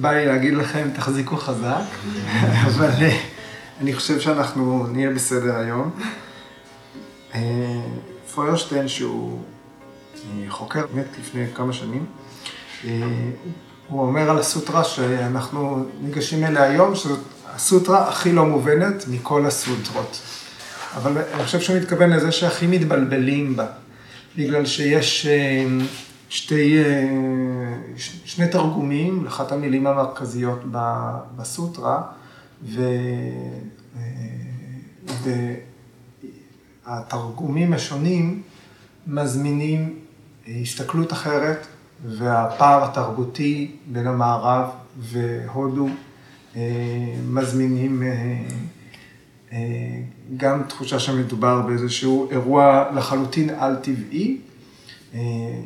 בא 0.00 0.12
לי 0.12 0.26
להגיד 0.26 0.54
לכם, 0.54 0.88
תחזיקו 0.94 1.36
חזק, 1.36 1.84
אבל 2.66 2.90
אה, 3.00 3.18
אני 3.80 3.94
חושב 3.94 4.20
שאנחנו 4.20 4.86
נהיה 4.86 5.10
בסדר 5.10 5.56
היום. 5.56 5.90
אה, 7.34 7.40
פוירשטיין, 8.34 8.88
שהוא 8.88 9.40
אה, 10.14 10.50
חוקר, 10.50 10.84
מת 10.94 11.06
לפני 11.20 11.44
כמה 11.54 11.72
שנים, 11.72 12.04
הוא 13.88 14.02
אומר 14.02 14.30
על 14.30 14.38
הסוטרה 14.38 14.84
שאנחנו 14.84 15.84
ניגשים 16.00 16.44
אליה 16.44 16.62
היום, 16.62 16.94
שזאת 16.94 17.20
הסוטרה 17.54 18.08
הכי 18.08 18.32
לא 18.32 18.46
מובנת 18.46 19.04
מכל 19.08 19.46
הסוטרות. 19.46 20.20
אבל 20.96 21.12
אני 21.34 21.44
חושב 21.44 21.60
שהוא 21.60 21.76
מתכוון 21.76 22.10
לזה 22.10 22.32
שהכי 22.32 22.66
מתבלבלים 22.66 23.56
בה, 23.56 23.66
בגלל 24.36 24.66
שיש 24.66 25.26
שתי, 26.28 26.76
שני 28.24 28.48
תרגומים 28.48 29.24
לאחת 29.24 29.52
המילים 29.52 29.86
המרכזיות 29.86 30.60
בסוטרה, 31.36 32.02
והתרגומים 36.86 37.72
השונים 37.72 38.42
מזמינים 39.06 39.98
הסתכלות 40.62 41.12
אחרת, 41.12 41.66
והפער 42.06 42.84
התרבותי 42.84 43.76
בין 43.86 44.06
המערב 44.06 44.70
והודו 44.98 45.88
מזמינים 47.28 48.02
גם 50.36 50.62
תחושה 50.68 50.98
שמדובר 50.98 51.60
באיזשהו 51.60 52.30
אירוע 52.30 52.90
לחלוטין 52.94 53.50
על-טבעי, 53.50 54.40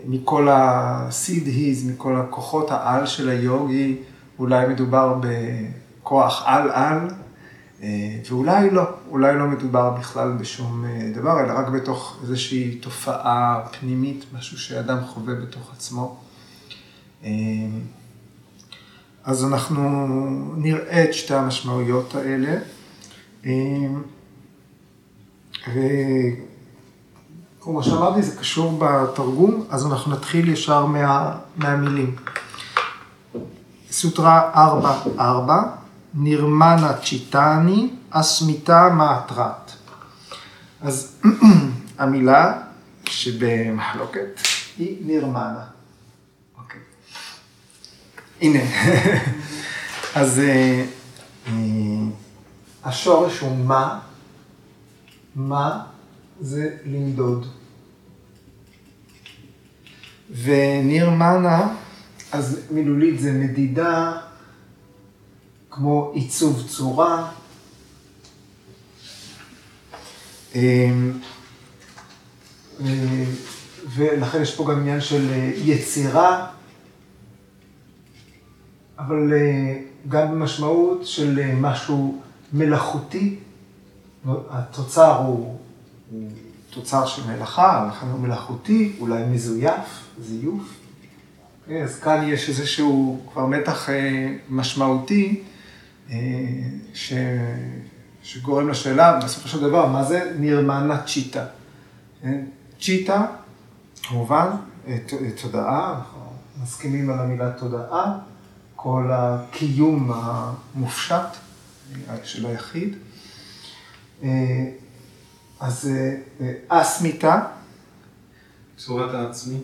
מכל 0.07 0.48
ה-seed 0.48 1.47
he's, 1.47 1.87
מכל 1.87 2.17
הכוחות 2.17 2.71
העל 2.71 3.07
של 3.07 3.29
היוגי, 3.29 3.97
אולי 4.39 4.67
מדובר 4.67 5.19
בכוח 5.21 6.43
על-על, 6.47 7.09
ואולי 8.31 8.70
לא, 8.70 8.83
אולי 9.11 9.39
לא 9.39 9.47
מדובר 9.47 9.91
בכלל 9.91 10.33
בשום 10.33 10.85
דבר, 11.15 11.41
אלא 11.41 11.53
רק 11.53 11.69
בתוך 11.69 12.19
איזושהי 12.23 12.75
תופעה 12.75 13.61
פנימית, 13.81 14.25
משהו 14.39 14.59
שאדם 14.59 14.98
חווה 15.05 15.35
בתוך 15.35 15.73
עצמו. 15.73 16.17
אז 19.25 19.45
אנחנו 19.45 19.83
נראה 20.57 21.05
את 21.05 21.15
שתי 21.15 21.35
המשמעויות 21.35 22.15
האלה. 22.15 22.59
כמו 27.64 27.82
שאמרתי, 27.82 28.22
זה 28.22 28.36
קשור 28.36 28.78
בתרגום, 28.78 29.64
אז 29.70 29.86
אנחנו 29.86 30.12
נתחיל 30.12 30.48
ישר 30.48 30.86
מה, 30.86 31.38
מהמילים. 31.56 32.16
סוטרה 33.91 34.68
4.4, 35.16 35.20
נירמנה 36.14 36.92
צ'יטני, 37.05 37.90
אסמיתה 38.10 38.88
מאטרת. 38.88 39.72
אז 40.80 41.16
המילה 41.98 42.52
שבמחלוקת 43.05 44.40
היא 44.78 45.06
נירמנה. 45.06 45.64
אוקיי. 46.58 46.80
הנה. 48.40 48.60
אז 50.20 50.38
אה, 50.38 50.84
אה, 51.46 51.52
השורש 52.84 53.38
הוא 53.38 53.56
מה, 53.56 53.98
מה 55.34 55.92
זה 56.43 56.77
למדוד. 56.87 57.47
וניר 60.42 61.11
מנה, 61.11 61.75
אז 62.33 62.61
מילולית 62.70 63.20
זה 63.20 63.33
מדידה, 63.33 64.19
כמו 65.70 66.11
עיצוב 66.14 66.69
צורה. 66.69 67.31
אמ, 70.55 71.13
ולכן 73.95 74.42
יש 74.42 74.55
פה 74.55 74.64
גם 74.70 74.81
עניין 74.81 75.01
של 75.01 75.31
יצירה, 75.57 76.47
אבל 78.98 79.33
אה, 79.33 79.81
גם 80.08 80.31
במשמעות 80.31 81.07
של 81.07 81.55
משהו 81.55 82.23
מלאכותי. 82.52 83.39
התוצר 84.27 85.17
הוא 85.17 85.58
תוצר 86.70 87.06
של 87.06 87.23
מלאכה, 87.27 87.89
לכן 87.90 88.06
הוא 88.06 88.20
מלאכותי, 88.20 88.96
אולי 89.00 89.24
מזויף, 89.27 90.08
זיוף. 90.20 90.62
אוקיי, 91.62 91.83
אז 91.83 92.00
כאן 92.00 92.28
יש 92.28 92.48
איזשהו 92.48 93.20
כבר 93.33 93.46
מתח 93.46 93.90
אה, 93.90 94.34
משמעותי, 94.48 95.42
אה, 96.11 96.17
ש... 96.95 97.12
שגורם 98.22 98.68
לשאלה, 98.68 99.20
בסופו 99.24 99.48
של 99.48 99.61
דבר, 99.61 99.86
מה 99.86 100.05
זה 100.05 100.33
נירמנה 100.39 101.02
צ'יטה? 101.02 101.45
כן? 102.22 102.45
צ'יטה, 102.80 103.27
כמובן, 104.02 104.46
אה, 104.86 104.98
תודעה, 105.42 105.95
אנחנו 105.98 106.20
מסכימים 106.62 107.11
על 107.11 107.18
המילה 107.18 107.52
תודעה, 107.52 108.18
כל 108.77 109.11
הקיום 109.12 110.12
המופשט 110.14 111.36
של 112.24 112.46
היחיד. 112.46 112.96
אז 115.62 115.90
אה, 115.90 116.14
אה, 116.40 116.83
אסמיתה. 116.83 117.40
צורת 118.77 119.14
העצמי. 119.14 119.58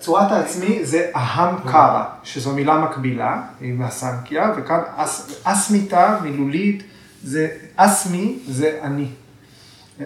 צורת 0.00 0.32
העצמי 0.32 0.84
זה 0.86 1.10
אהם 1.16 1.56
קרא, 1.70 2.04
שזו 2.22 2.52
מילה 2.54 2.78
מקבילה 2.78 3.42
עם 3.60 3.82
הסנקיה, 3.82 4.52
וכאן 4.56 4.80
אס, 4.96 5.40
אסמיתה 5.42 6.18
מילולית 6.22 6.82
זה, 7.22 7.48
אסמי 7.76 8.38
זה 8.48 8.78
אני. 8.82 9.08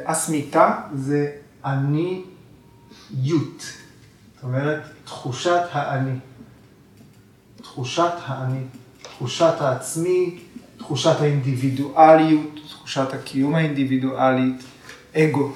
אסמיתה 0.04 0.78
זה 0.94 1.30
אני 1.64 2.24
יות. 3.22 3.62
זאת 4.34 4.44
אומרת, 4.44 4.82
תחושת 5.04 5.62
האני. 5.72 6.18
תחושת 7.62 8.12
האני. 8.26 8.64
תחושת 9.02 9.54
העצמי, 9.60 10.40
תחושת 10.86 11.20
האינדיבידואליות, 11.20 12.60
תחושת 12.68 13.12
הקיום 13.12 13.54
האינדיבידואלית, 13.54 14.62
אגו. 15.16 15.52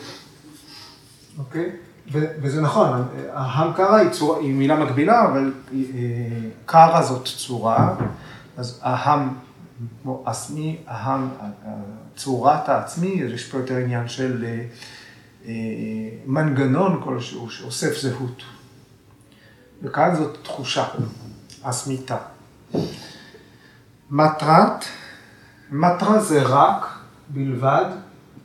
אוקיי? 1.39 1.71
וזה 2.13 2.61
נכון, 2.61 3.09
ההמקרה 3.33 3.97
היא, 3.97 4.11
צורה, 4.11 4.39
היא 4.39 4.55
מילה 4.55 4.77
מקבילה, 4.77 5.25
אבל 5.25 5.53
אה, 5.73 5.79
קרה 6.67 7.03
זאת 7.03 7.25
צורה, 7.25 7.95
אז 8.57 8.81
אהם, 8.85 9.29
כמו 10.03 10.23
עצמי, 10.27 10.77
אהם, 10.89 11.29
צורת 12.17 12.69
העצמי, 12.69 13.09
יש 13.09 13.49
פה 13.49 13.59
יותר 13.59 13.77
עניין 13.77 14.09
של 14.09 14.45
אה, 14.45 14.65
אה, 15.47 15.53
מנגנון 16.27 17.01
כלשהו 17.05 17.51
שאוסף 17.51 18.01
זהות. 18.01 18.43
וכאן 19.83 20.15
זאת 20.15 20.39
תחושה, 20.43 20.85
עצמיתה. 21.65 22.17
מטרת, 24.11 24.85
מטרה 25.71 26.23
זה 26.23 26.43
רק, 26.43 26.87
בלבד, 27.29 27.85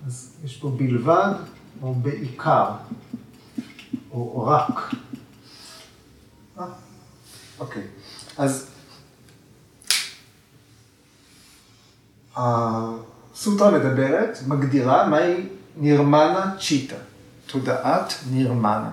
אז 0.08 0.36
יש 0.44 0.58
פה 0.58 0.70
בלבד 0.78 1.34
או 1.82 1.94
בעיקר, 1.94 2.70
או 4.12 4.46
רק. 4.48 4.94
אוקיי, 7.60 7.84
אז 8.38 8.68
הסוטרה 12.36 13.72
מדברת, 13.72 14.40
מגדירה 14.48 15.08
מהי 15.08 15.48
נירמנה 15.78 16.56
צ'יטה, 16.60 16.96
תודעת 17.48 18.14
נירמנה. 18.32 18.92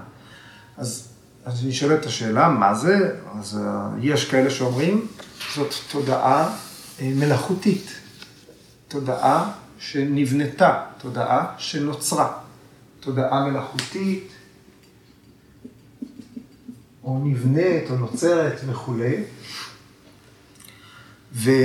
אז, 0.77 1.09
אז 1.45 1.67
נשאלת 1.67 2.07
השאלה, 2.07 2.49
מה 2.49 2.75
זה? 2.75 3.17
אז 3.39 3.61
אה, 3.65 3.89
יש 4.01 4.31
כאלה 4.31 4.51
שאומרים, 4.51 5.07
זאת 5.55 5.75
תודעה 5.91 6.57
אה, 7.01 7.13
מלאכותית, 7.15 8.02
תודעה 8.93 9.53
שנבנתה, 9.79 10.85
תודעה 10.99 11.55
שנוצרה, 11.59 12.33
תודעה 13.01 13.49
מלאכותית, 13.49 14.33
או 17.05 17.21
נבנית, 17.25 17.91
או 17.91 17.97
נוצרת 17.97 18.61
וכולי. 18.67 19.23
וגם, 21.33 21.57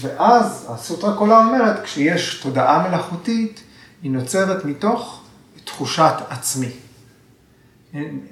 ואז 0.00 0.66
הסוטרה 0.68 1.16
כולה 1.16 1.38
אומרת, 1.38 1.84
כשיש 1.84 2.40
תודעה 2.42 2.88
מלאכותית, 2.88 3.60
היא 4.02 4.10
נוצרת 4.10 4.64
מתוך 4.64 5.22
תחושת 5.64 6.14
עצמי. 6.28 6.72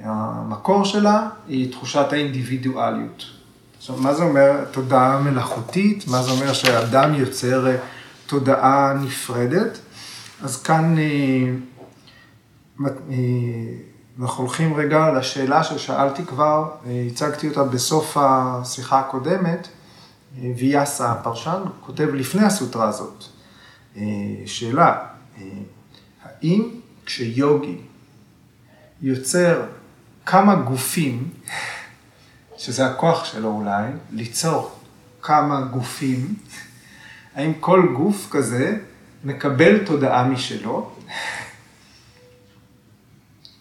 המקור 0.00 0.84
שלה 0.84 1.28
היא 1.48 1.72
תחושת 1.72 2.12
האינדיבידואליות. 2.12 3.37
עכשיו, 3.78 3.96
מה 3.96 4.14
זה 4.14 4.22
אומר 4.22 4.64
תודעה 4.70 5.20
מלאכותית? 5.20 6.04
מה 6.08 6.22
זה 6.22 6.30
אומר 6.30 6.52
שאדם 6.52 7.14
יוצר 7.14 7.66
אה, 7.66 7.76
תודעה 8.26 8.94
נפרדת? 8.94 9.78
אז 10.42 10.62
כאן 10.62 10.96
אה, 10.98 11.04
אה, 12.86 13.16
אנחנו 14.20 14.44
הולכים 14.44 14.74
רגע 14.74 15.12
לשאלה 15.12 15.64
ששאלתי 15.64 16.24
כבר, 16.24 16.70
הצגתי 17.06 17.48
אותה 17.48 17.64
בסוף 17.64 18.16
השיחה 18.20 19.00
הקודמת, 19.00 19.68
ויאסה 20.56 21.12
הפרשן 21.12 21.62
כותב 21.80 22.08
לפני 22.14 22.44
הסוטרה 22.44 22.88
הזאת, 22.88 23.24
שאלה, 24.46 24.98
האם 26.24 26.68
כשיוגי 27.06 27.76
יוצר 29.02 29.62
כמה 30.26 30.54
גופים, 30.54 31.28
שזה 32.58 32.86
הכוח 32.86 33.24
שלו 33.24 33.48
אולי, 33.48 33.84
ליצור 34.12 34.78
כמה 35.22 35.60
גופים, 35.60 36.34
האם 37.34 37.52
כל 37.60 37.88
גוף 37.96 38.28
כזה 38.30 38.78
מקבל 39.24 39.84
תודעה 39.84 40.28
משלו, 40.28 40.90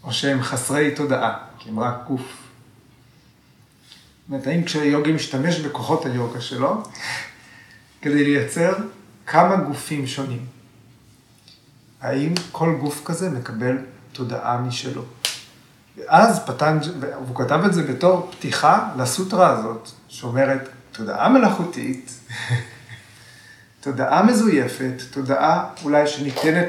או 0.04 0.14
שהם 0.14 0.44
חסרי 0.44 0.96
תודעה, 0.96 1.38
כי 1.60 1.70
הם 1.70 1.80
רק 1.80 1.96
גוף. 2.08 2.22
זאת 2.22 2.30
אומרת, 4.30 4.48
האם 4.48 4.64
כשיוגי 4.64 5.12
משתמש 5.12 5.60
בכוחות 5.60 6.06
היוגה 6.06 6.42
שלו, 6.42 6.84
כדי 8.02 8.24
לייצר 8.24 8.74
כמה 9.26 9.56
גופים 9.56 10.08
שונים, 10.08 10.46
האם 12.02 12.34
כל 12.52 12.76
גוף 12.80 13.02
כזה 13.06 13.30
מקבל 13.30 13.78
תודעה 14.12 14.62
משלו? 14.62 15.02
ואז 15.98 16.46
פטנג', 16.46 16.84
והוא 17.00 17.36
כתב 17.36 17.62
את 17.66 17.74
זה 17.74 17.84
בתור 17.84 18.32
פתיחה 18.32 18.90
לסוטרה 18.98 19.50
הזאת, 19.50 19.90
שאומרת, 20.08 20.70
תודעה 20.92 21.30
מלאכותית, 21.30 22.12
תודעה 23.82 24.24
מזויפת, 24.24 25.02
תודעה 25.12 25.70
אולי 25.84 26.08
שניתנת 26.08 26.68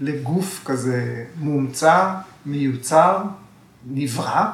לגוף 0.00 0.62
כזה 0.64 1.24
מומצא, 1.36 2.14
מיוצר, 2.46 3.22
נברא, 3.86 4.50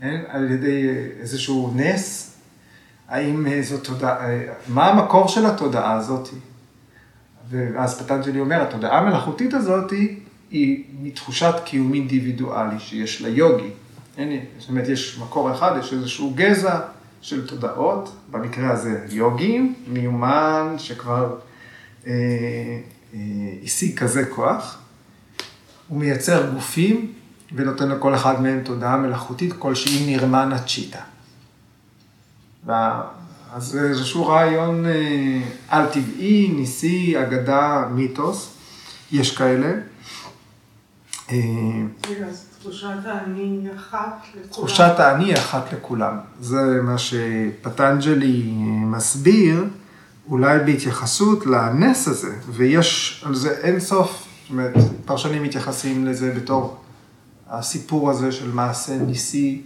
כן? 0.00 0.20
על 0.28 0.50
ידי 0.50 0.88
איזשהו 1.20 1.72
נס, 1.76 2.36
האם 3.08 3.62
זו 3.62 3.78
תודעה, 3.78 4.16
מה 4.68 4.86
המקור 4.86 5.28
של 5.28 5.46
התודעה 5.46 5.92
הזאת? 5.92 6.28
ואז 7.50 8.02
פטנג'לי 8.02 8.40
אומר, 8.40 8.62
התודעה 8.62 8.98
המלאכותית 8.98 9.54
הזאת 9.54 9.90
היא 9.90 10.20
מתחושת 11.02 11.54
קיום 11.64 11.94
אינדיבידואלי 11.94 12.78
שיש 12.78 13.20
ליוגי. 13.22 13.70
זאת 14.58 14.68
אומרת, 14.68 14.88
יש 14.88 15.18
מקור 15.18 15.52
אחד, 15.52 15.76
יש 15.80 15.92
איזשהו 15.92 16.32
גזע 16.34 16.80
של 17.20 17.46
תודעות, 17.46 18.16
במקרה 18.30 18.72
הזה 18.72 19.06
יוגי, 19.10 19.72
מיומן, 19.88 20.74
שכבר 20.78 21.36
אה, 22.06 22.12
אה, 23.14 23.20
השיג 23.64 23.98
כזה 23.98 24.24
כוח. 24.24 24.78
הוא 25.88 25.98
מייצר 25.98 26.50
גופים 26.54 27.12
ונותן 27.52 27.88
לכל 27.88 28.14
אחד 28.14 28.42
מהם 28.42 28.60
תודעה 28.64 28.96
מלאכותית 28.96 29.52
כלשהי 29.58 30.16
נרמנה 30.16 30.58
צ'יטה. 30.58 31.00
אז 33.52 33.64
זה 33.64 33.88
איזשהו 33.88 34.26
רעיון 34.26 34.86
אה, 34.86 35.40
על-טבעי, 35.68 36.48
ניסי, 36.48 37.14
אגדה, 37.22 37.88
מיתוס, 37.90 38.52
יש 39.12 39.36
כאלה. 39.36 39.72
אה, 41.30 41.36
תחושת 42.60 42.88
האני 43.04 43.68
אחת 43.76 44.22
לכולם. 44.30 44.48
תחושת 44.50 44.94
האני 44.98 45.34
אחת 45.34 45.72
לכולם. 45.72 46.18
זה 46.40 46.80
מה 46.82 46.98
שפטנג'לי 46.98 48.52
מסביר, 48.86 49.64
אולי 50.28 50.58
בהתייחסות 50.58 51.46
לנס 51.46 52.08
הזה, 52.08 52.36
ויש 52.48 53.22
על 53.26 53.34
זה 53.34 53.50
אין 53.50 53.80
סוף, 53.80 54.26
זאת 54.42 54.50
אומרת, 54.50 54.74
פרשנים 55.04 55.42
מתייחסים 55.42 56.06
לזה 56.06 56.32
בתור 56.36 56.76
הסיפור 57.48 58.10
הזה 58.10 58.32
של 58.32 58.52
מעשה 58.52 58.98
ניסי 58.98 59.62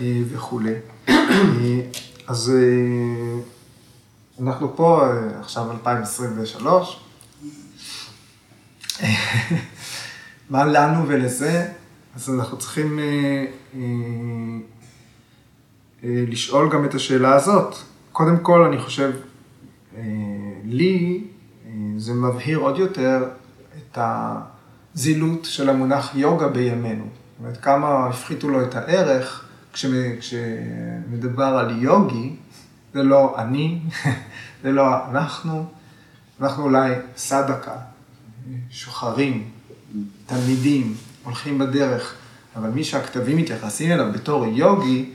אה, 0.00 0.20
וכולי. 0.32 0.74
אז 2.28 2.52
אנחנו 4.40 4.76
פה 4.76 5.08
עכשיו 5.40 5.70
2023. 5.70 7.00
מה 10.50 10.64
לנו 10.64 11.08
ולזה? 11.08 11.68
אז 12.16 12.30
אנחנו 12.30 12.58
צריכים 12.58 12.98
אה, 12.98 13.04
אה, 13.74 13.80
אה, 16.04 16.24
לשאול 16.28 16.70
גם 16.72 16.84
את 16.84 16.94
השאלה 16.94 17.34
הזאת. 17.34 17.74
קודם 18.12 18.38
כל, 18.38 18.62
אני 18.62 18.78
חושב, 18.78 19.12
אה, 19.96 20.02
לי 20.64 21.24
אה, 21.66 21.70
זה 21.96 22.14
מבהיר 22.14 22.58
עוד 22.58 22.78
יותר 22.78 23.24
את 23.76 23.98
הזילות 24.94 25.44
של 25.44 25.70
המונח 25.70 26.14
יוגה 26.14 26.48
בימינו. 26.48 27.04
זאת 27.04 27.38
אומרת, 27.40 27.56
כמה 27.56 28.06
הפחיתו 28.06 28.48
לו 28.48 28.64
את 28.64 28.74
הערך 28.74 29.48
כשמדבר 29.72 31.44
על 31.44 31.82
יוגי, 31.82 32.36
זה 32.94 33.02
לא 33.02 33.34
אני, 33.38 33.80
זה 34.62 34.72
לא 34.72 35.10
אנחנו, 35.10 35.64
אנחנו 36.40 36.62
אולי 36.64 36.94
סדקה, 37.16 37.76
שוחרים, 38.70 39.50
תלמידים, 40.30 40.94
הולכים 41.24 41.58
בדרך, 41.58 42.14
אבל 42.56 42.68
מי 42.68 42.84
שהכתבים 42.84 43.36
מתייחסים 43.36 43.92
אליו 43.92 44.12
בתור 44.12 44.46
יוגי, 44.46 45.10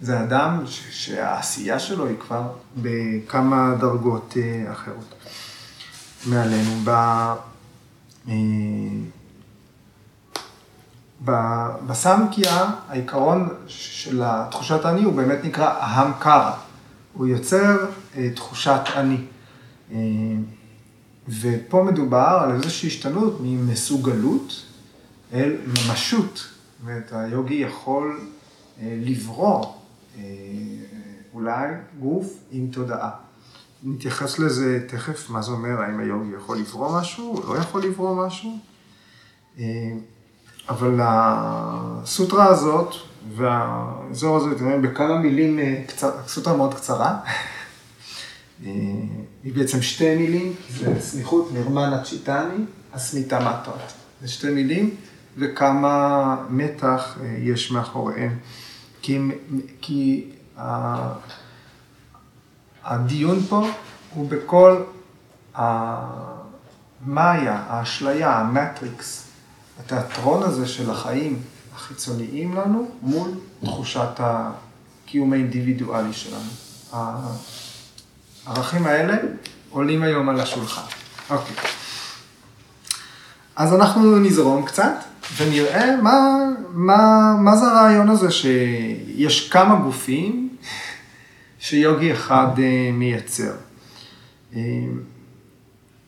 זה 0.00 0.22
אדם 0.22 0.62
שהעשייה 0.90 1.78
שלו 1.78 2.06
היא 2.06 2.16
כבר 2.20 2.42
בכמה 2.76 3.74
דרגות 3.80 4.34
אה, 4.36 4.72
אחרות 4.72 5.14
מעלינו. 6.26 6.70
ב... 6.84 6.90
אה, 8.28 8.34
בסמקיה, 11.86 12.70
העיקרון 12.88 13.48
של 13.66 14.22
תחושת 14.50 14.86
אני 14.86 15.02
הוא 15.02 15.12
באמת 15.14 15.38
נקרא 15.44 15.80
אהם 15.80 16.12
קרא. 16.18 16.52
הוא 17.12 17.26
יוצר 17.26 17.86
אה, 18.16 18.30
תחושת 18.34 18.80
אני. 18.96 19.18
ופה 21.28 21.82
מדובר 21.82 22.38
על 22.42 22.52
איזושהי 22.52 22.88
השתנות 22.88 23.38
ממסוגלות 23.42 24.62
אל 25.32 25.56
ממשות. 25.66 26.34
זאת 26.34 26.82
אומרת, 26.82 27.12
היוגי 27.12 27.54
יכול 27.54 28.20
אה, 28.80 28.98
לברוא 29.04 29.66
אה, 30.18 30.22
אולי 31.34 31.68
גוף 31.98 32.38
עם 32.50 32.68
תודעה. 32.72 33.10
נתייחס 33.84 34.38
לזה 34.38 34.84
תכף, 34.88 35.30
מה 35.30 35.42
זה 35.42 35.50
אומר, 35.50 35.80
האם 35.80 36.00
היוגי 36.00 36.36
יכול 36.36 36.58
לברוא 36.58 37.00
משהו, 37.00 37.36
או 37.36 37.54
לא 37.54 37.58
יכול 37.58 37.82
לברוא 37.82 38.26
משהו. 38.26 38.58
אה, 39.58 39.64
אבל 40.68 40.98
הסוטרה 41.02 42.46
הזאת 42.46 42.94
והאזור 43.36 44.36
הזה, 44.36 44.52
אתם 44.52 44.64
רואים, 44.64 44.82
בכמה 44.82 45.18
מילים, 45.18 45.58
סוטרה 46.26 46.56
מאוד 46.56 46.74
קצרה. 46.74 47.20
היא 49.46 49.54
בעצם 49.54 49.82
שתי 49.82 50.16
מילים, 50.16 50.54
זה 50.70 51.00
סמיכות 51.00 51.52
נרמנה 51.52 52.02
צ'יטני, 52.02 52.64
אסמיתה 52.92 53.40
מטות. 53.40 53.92
זה 54.22 54.28
שתי 54.28 54.50
מילים 54.50 54.94
וכמה 55.38 56.36
מתח 56.50 57.18
אה, 57.20 57.36
יש 57.38 57.70
מאחוריהם. 57.70 58.38
כי, 59.02 59.18
כי 59.80 60.30
הדיון 62.84 63.40
פה 63.48 63.68
הוא 64.14 64.28
בכל 64.28 64.82
המאיה, 65.54 67.62
האשליה, 67.68 68.38
המטריקס, 68.38 69.26
התיאטרון 69.80 70.42
הזה 70.42 70.68
של 70.68 70.90
החיים 70.90 71.42
החיצוניים 71.74 72.54
לנו 72.54 72.90
מול 73.02 73.30
תחושת 73.64 74.10
הקיום 74.18 75.32
האינדיבידואלי 75.32 76.12
שלנו. 76.12 76.50
הערכים 78.46 78.86
האלה 78.86 79.16
עולים 79.70 80.02
היום 80.02 80.28
על 80.28 80.40
השולחן. 80.40 80.82
אוקיי. 81.30 81.56
אז 83.56 83.74
אנחנו 83.74 84.18
נזרום 84.18 84.66
קצת 84.66 84.92
ונראה 85.36 85.96
מה, 86.02 86.38
מה, 86.70 86.96
מה 87.40 87.56
זה 87.56 87.66
הרעיון 87.66 88.08
הזה 88.08 88.30
שיש 88.30 89.50
כמה 89.50 89.76
גופים 89.76 90.48
שיוגי 91.58 92.12
אחד 92.12 92.46
אה, 92.58 92.90
מייצר. 92.92 93.52
אה, 94.56 94.60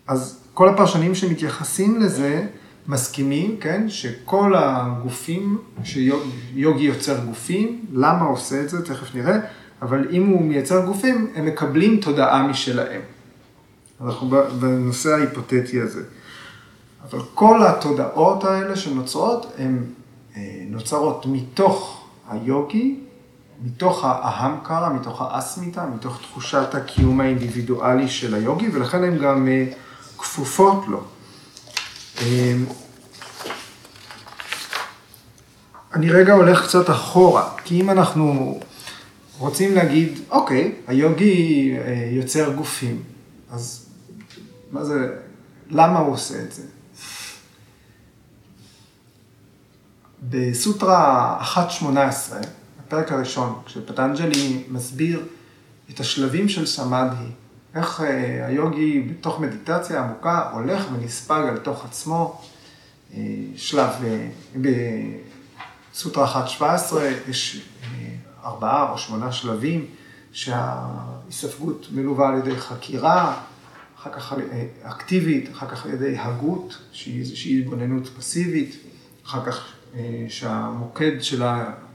אז 0.07 0.38
כל 0.54 0.68
הפרשנים 0.68 1.14
שמתייחסים 1.14 2.00
לזה 2.00 2.47
מסכימים, 2.88 3.57
כן, 3.61 3.88
שכל 3.88 4.54
הגופים, 4.57 5.59
שיוגי 5.85 6.85
יוצר 6.85 7.25
גופים, 7.25 7.85
למה 7.92 8.25
עושה 8.25 8.61
את 8.61 8.68
זה, 8.68 8.85
תכף 8.85 9.14
נראה, 9.14 9.38
אבל 9.83 10.07
אם 10.11 10.27
הוא 10.27 10.43
מייצר 10.43 10.85
גופים, 10.85 11.31
הם 11.35 11.47
מקבלים 11.47 12.01
תודעה 12.01 12.47
משלהם. 12.47 13.01
אנחנו 14.05 14.31
בנושא 14.61 15.15
ההיפותטי 15.15 15.81
הזה. 15.81 16.03
אבל 17.11 17.21
כל 17.35 17.67
התודעות 17.67 18.45
האלה 18.45 18.77
שנוצרות, 18.77 19.53
הן 19.59 19.85
אה, 20.37 20.43
נוצרות 20.67 21.27
מתוך 21.27 22.05
היוגי, 22.29 23.01
מתוך 23.65 24.05
האהמקרה, 24.05 24.93
מתוך 24.93 25.23
האסמיתה, 25.23 25.87
מתוך 25.87 26.21
תחושת 26.23 26.75
הקיום 26.75 27.21
האינדיבידואלי 27.21 28.09
של 28.09 28.35
היוגי, 28.35 28.69
ולכן 28.73 29.05
הן 29.05 29.19
גם 29.19 29.49
אה, 29.49 29.67
כפופות 30.19 30.85
לו. 30.89 31.01
אה, 32.21 32.55
אני 35.95 36.11
רגע 36.11 36.33
הולך 36.33 36.67
קצת 36.67 36.91
אחורה, 36.91 37.51
כי 37.65 37.81
אם 37.81 37.91
אנחנו 37.91 38.59
רוצים 39.38 39.75
להגיד, 39.75 40.18
אוקיי, 40.30 40.75
היוגי 40.87 41.75
אה, 41.78 42.09
יוצר 42.12 42.52
גופים, 42.52 43.02
אז 43.50 43.87
מה 44.73 44.85
זה, 44.85 45.16
למה 45.71 45.99
הוא 45.99 46.12
עושה 46.12 46.42
את 46.42 46.52
זה? 46.52 46.62
בסוטרה 50.23 51.38
1.18, 51.54 51.87
הפרק 52.80 53.12
הראשון, 53.12 53.61
כשפטנג'לי 53.66 54.62
מסביר 54.68 55.26
את 55.90 56.00
השלבים 56.00 56.49
של 56.49 56.66
סמאדהי, 56.66 57.26
איך 57.75 58.00
אה, 58.00 58.47
היוגי 58.47 59.00
בתוך 59.00 59.40
מדיטציה 59.40 60.00
עמוקה 60.00 60.50
הולך 60.52 60.85
ונספג 60.92 61.42
על 61.49 61.59
תוך 61.59 61.85
עצמו, 61.85 62.40
אה, 63.14 63.21
שלב, 63.57 63.90
בסוטרה 65.95 66.45
1.17 66.61 66.95
יש 67.28 67.68
ארבעה 68.45 68.92
או 68.92 68.99
שמונה 68.99 69.33
שלבים 69.33 69.87
שההיספגות 70.33 71.87
מלווה 71.92 72.28
על 72.28 72.38
ידי 72.38 72.57
חקירה, 72.57 73.40
אחר 73.99 74.12
כך 74.12 74.35
אקטיבית, 74.83 75.52
אחר 75.52 75.68
כך 75.68 75.87
על 75.87 75.92
ידי 75.92 76.18
הגות, 76.18 76.78
שהיא 76.92 77.21
איזושהי 77.21 77.59
התבוננות 77.59 78.09
פסיבית, 78.09 78.76
אחר 79.26 79.45
כך 79.45 79.73
אה, 79.95 80.26
שהמוקד 80.28 81.23
של 81.23 81.42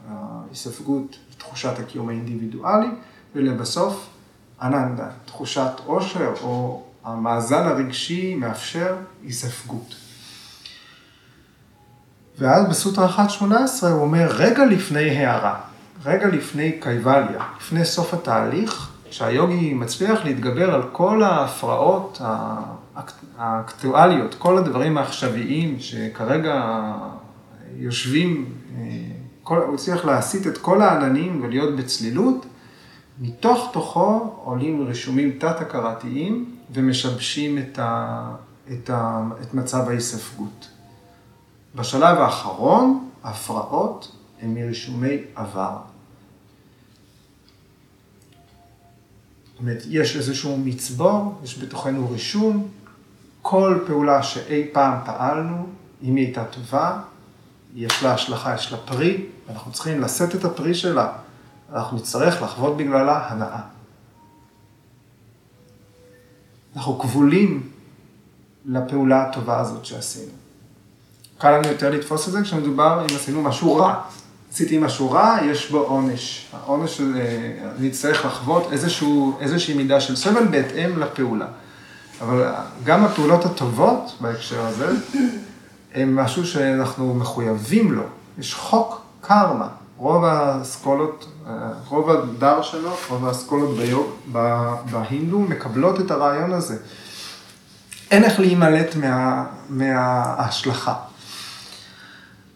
ההיספגות 0.07 1.17
תחושת 1.37 1.79
הקיום 1.79 2.09
האינדיבידואלי, 2.09 2.87
ולבסוף 3.35 4.09
אננדה, 4.61 5.09
תחושת 5.25 5.71
עושר 5.85 6.33
או 6.41 6.83
המאזן 7.03 7.67
הרגשי 7.67 8.35
מאפשר 8.35 8.95
היספגות. 9.23 9.95
ואז 12.37 12.69
בסוטרה 12.69 13.25
1.18 13.41 13.43
הוא 13.87 14.01
אומר, 14.01 14.27
רגע 14.31 14.65
לפני 14.65 15.09
הערה, 15.09 15.61
רגע 16.05 16.27
לפני 16.27 16.71
קייבליה, 16.79 17.43
לפני 17.57 17.85
סוף 17.85 18.13
התהליך, 18.13 18.89
שהיוגי 19.11 19.73
מצליח 19.73 20.25
להתגבר 20.25 20.73
על 20.73 20.83
כל 20.91 21.23
ההפרעות 21.23 22.21
האקטואליות, 23.37 24.35
כל 24.35 24.57
הדברים 24.57 24.97
העכשוויים 24.97 25.79
שכרגע 25.79 26.83
יושבים, 27.75 28.45
כל, 29.43 29.57
הוא 29.57 29.75
הצליח 29.75 30.05
להסיט 30.05 30.47
את 30.47 30.57
כל 30.57 30.81
העננים 30.81 31.43
ולהיות 31.43 31.75
בצלילות, 31.75 32.45
מתוך 33.19 33.69
תוכו 33.73 34.33
עולים 34.43 34.87
רישומים 34.87 35.31
תת-הכרתיים 35.39 36.55
ומשבשים 36.73 37.57
את, 37.57 37.79
ה, 37.79 38.25
את, 38.71 38.89
ה, 38.89 39.21
את 39.41 39.53
מצב 39.53 39.89
ההיספגות. 39.89 40.67
בשלב 41.75 42.17
האחרון, 42.17 43.09
ההפרעות 43.23 44.15
הן 44.41 44.53
מרישומי 44.53 45.17
עבר. 45.35 45.92
אומרת, 49.63 49.83
יש 49.89 50.15
איזשהו 50.15 50.57
מצבור, 50.57 51.41
יש 51.43 51.59
בתוכנו 51.59 52.09
רישום, 52.11 52.67
כל 53.41 53.79
פעולה 53.87 54.23
שאי 54.23 54.67
פעם 54.73 54.97
פעלנו, 55.05 55.67
אם 56.03 56.15
היא 56.15 56.25
הייתה 56.25 56.45
טובה, 56.45 56.99
יש 57.75 58.03
לה 58.03 58.13
השלכה, 58.13 58.55
יש 58.55 58.71
לה 58.71 58.77
פרי, 58.77 59.25
ואנחנו 59.47 59.71
צריכים 59.71 60.01
לשאת 60.01 60.35
את 60.35 60.45
הפרי 60.45 60.75
שלה, 60.75 61.11
אנחנו 61.73 61.97
נצטרך 61.97 62.41
לחוות 62.41 62.77
בגללה 62.77 63.27
הנאה. 63.27 63.61
אנחנו 66.75 66.99
כבולים 66.99 67.69
לפעולה 68.65 69.21
הטובה 69.21 69.59
הזאת 69.59 69.85
שעשינו. 69.85 70.31
קל 71.37 71.51
לנו 71.51 71.67
יותר 71.67 71.89
לתפוס 71.89 72.27
את 72.27 72.31
זה 72.31 72.41
כשמדובר 72.41 73.05
אם 73.09 73.15
עשינו 73.15 73.41
משהו 73.41 73.75
רע. 73.75 74.01
עשיתי 74.53 74.77
משהו 74.77 75.11
רע, 75.11 75.37
יש 75.43 75.71
בו 75.71 75.79
עונש. 75.79 76.47
העונש, 76.53 77.01
אני 77.79 77.87
אצטרך 77.87 78.25
לחוות 78.25 78.71
איזשהו, 78.71 79.37
איזושהי 79.39 79.73
מידה 79.73 80.01
של 80.01 80.15
סבל 80.15 80.47
בהתאם 80.47 80.99
לפעולה. 80.99 81.45
אבל 82.21 82.51
גם 82.83 83.05
הפעולות 83.05 83.45
הטובות 83.45 84.17
בהקשר 84.21 84.65
הזה, 84.65 84.87
הן 85.93 86.13
משהו 86.13 86.45
שאנחנו 86.45 87.15
מחויבים 87.15 87.91
לו. 87.91 88.03
יש 88.37 88.53
חוק 88.53 89.01
קרמה. 89.21 89.67
רוב 89.97 90.23
האסכולות, 90.23 91.27
רוב 91.87 92.09
הדר 92.09 92.61
שלו, 92.61 92.95
רוב 93.09 93.25
האסכולות 93.25 93.77
בהינדו 94.91 95.39
מקבלות 95.39 95.99
את 95.99 96.11
הרעיון 96.11 96.53
הזה. 96.53 96.77
אין 98.11 98.23
איך 98.23 98.39
להימלט 98.39 98.95
מה, 98.95 99.45
מההשלכה. 99.69 100.93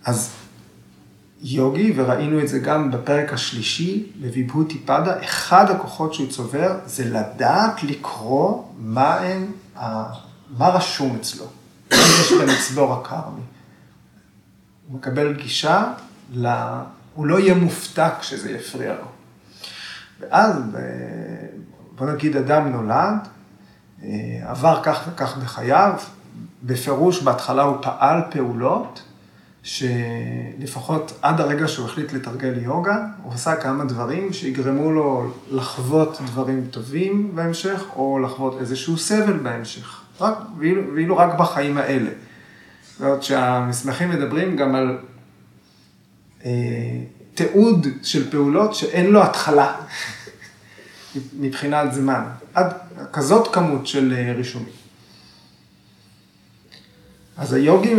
אז 0.06 0.37
יוגי, 1.42 1.94
וראינו 1.96 2.40
את 2.42 2.48
זה 2.48 2.60
גם 2.60 2.92
בפרק 2.92 3.34
השלישי 3.34 4.12
בוויבהותי 4.22 4.78
פדה, 4.78 5.24
אחד 5.24 5.72
הכוחות 5.72 6.14
שהוא 6.14 6.30
צובר 6.30 6.80
זה 6.86 7.06
לדעת 7.06 7.84
לקרוא 7.84 8.64
מה 8.78 9.16
הם, 9.16 9.52
מה 10.58 10.70
רשום 10.70 11.16
אצלו, 11.16 11.46
מה 11.92 11.98
יש 11.98 12.32
במצבור 12.32 12.94
הכרמי. 12.94 13.42
הוא 14.88 14.98
מקבל 14.98 15.34
גישה, 15.34 15.94
ל... 16.34 16.48
הוא 17.14 17.26
לא 17.26 17.40
יהיה 17.40 17.56
מופתע 17.56 18.10
כשזה 18.20 18.52
יפריע 18.52 18.94
לו. 18.94 19.06
ואז, 20.20 20.54
בוא 21.96 22.12
נגיד 22.12 22.38
אדם 22.38 22.68
נולד, 22.68 23.28
אה, 24.04 24.08
עבר 24.42 24.80
כך 24.84 25.00
וכך 25.08 25.38
בחייו, 25.38 25.94
בפירוש 26.64 27.22
בהתחלה 27.22 27.64
הוא 27.64 27.78
פעל 27.82 28.22
פעולות, 28.30 29.04
שלפחות 29.68 31.20
עד 31.22 31.42
הרגע 31.42 31.68
שהוא 31.68 31.86
החליט 31.86 32.14
לתרגל 32.14 32.64
יוגה, 32.64 33.06
הוא 33.24 33.34
עשה 33.34 33.56
כמה 33.56 33.86
דברים 33.86 34.34
שיגרמו 34.34 34.92
לו 34.92 35.32
לחוות 35.52 36.18
דברים 36.26 36.68
טובים 36.72 37.36
בהמשך, 37.36 37.82
או 37.96 38.20
לחוות 38.20 38.58
איזשהו 38.60 38.98
סבל 38.98 39.38
בהמשך, 39.38 40.02
רק, 40.22 40.38
ואילו, 40.58 40.82
ואילו 40.96 41.18
רק 41.18 41.40
בחיים 41.40 41.78
האלה. 41.78 42.10
ועוד 43.00 43.24
שהמסמכים 43.24 44.10
מדברים 44.10 44.58
גם 44.58 44.76
על 44.76 44.98
אה, 46.46 46.52
תיעוד 47.34 47.88
של 48.04 48.32
פעולות 48.32 48.76
שאין 48.76 49.12
לו 49.12 49.24
התחלה 49.24 49.76
מבחינת 51.40 51.94
זמן, 51.94 52.24
עד 52.54 52.74
כזאת 53.14 53.54
כמות 53.54 53.88
של 53.88 54.14
אה, 54.18 54.34
רישומים. 54.34 54.87
אז 57.38 57.54
היוגי 57.54 57.96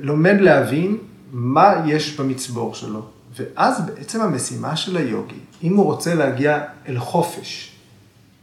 לומד 0.00 0.36
להבין 0.40 0.98
מה 1.32 1.72
יש 1.86 2.20
במצבור 2.20 2.74
שלו, 2.74 3.06
ואז 3.36 3.80
בעצם 3.86 4.20
המשימה 4.20 4.76
של 4.76 4.96
היוגי, 4.96 5.38
אם 5.62 5.76
הוא 5.76 5.84
רוצה 5.84 6.14
להגיע 6.14 6.64
אל 6.88 6.98
חופש, 6.98 7.76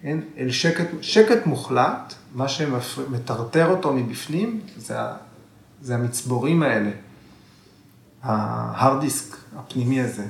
כן? 0.01 0.19
אל 0.37 0.51
שקט, 0.51 0.87
שקט 1.01 1.45
מוחלט, 1.45 2.13
מה 2.33 2.47
שמטרטר 2.47 3.67
אותו 3.67 3.93
מבפנים, 3.93 4.61
זה, 4.77 4.97
זה 5.81 5.95
המצבורים 5.95 6.63
האלה, 6.63 6.91
ההרד 8.23 9.01
דיסק 9.01 9.35
הפנימי 9.55 10.01
הזה. 10.01 10.25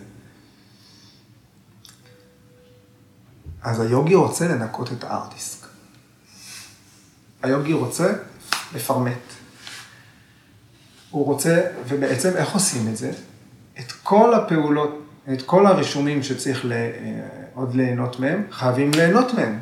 אז 3.62 3.80
היוגי 3.80 4.16
רוצה 4.16 4.48
לנקות 4.48 4.92
את 4.92 5.04
ההרד 5.04 5.34
דיסק. 5.34 5.68
היוגי 7.44 7.74
רוצה 7.74 8.14
לפרמט. 8.76 9.35
הוא 11.16 11.26
רוצה, 11.26 11.62
ובעצם 11.88 12.30
איך 12.36 12.54
עושים 12.54 12.88
את 12.88 12.98
זה? 12.98 13.12
את 13.80 13.92
כל 14.04 14.34
הפעולות, 14.34 15.06
את 15.34 15.42
כל 15.42 15.66
הרישומים 15.66 16.24
שצריך 16.24 16.66
לה, 16.66 16.76
אה, 16.76 16.90
עוד 17.54 17.76
ליהנות 17.76 18.20
מהם, 18.20 18.44
חייבים 18.52 18.92
ליהנות 18.92 19.34
מהם. 19.34 19.60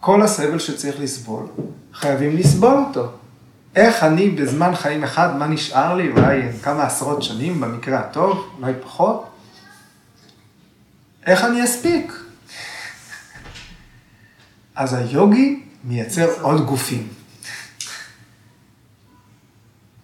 כל 0.00 0.22
הסבל 0.22 0.58
שצריך 0.58 1.00
לסבול, 1.00 1.46
חייבים 1.92 2.36
לסבול 2.36 2.84
אותו. 2.88 3.08
איך 3.76 4.02
אני 4.04 4.30
בזמן 4.30 4.74
חיים 4.74 5.04
אחד, 5.04 5.36
מה 5.36 5.46
נשאר 5.46 5.94
לי, 5.94 6.10
אולי 6.10 6.42
כמה 6.62 6.82
עשרות 6.84 7.22
שנים 7.22 7.60
במקרה 7.60 7.98
הטוב, 7.98 8.46
אולי 8.58 8.72
פחות, 8.82 9.26
איך 11.26 11.44
אני 11.44 11.64
אספיק? 11.64 12.12
אז 14.74 14.94
היוגי 14.94 15.62
מייצר 15.84 16.28
עוד 16.40 16.66
גופים. 16.66 17.23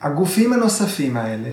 הגופים 0.02 0.52
הנוספים 0.52 1.16
האלה, 1.16 1.48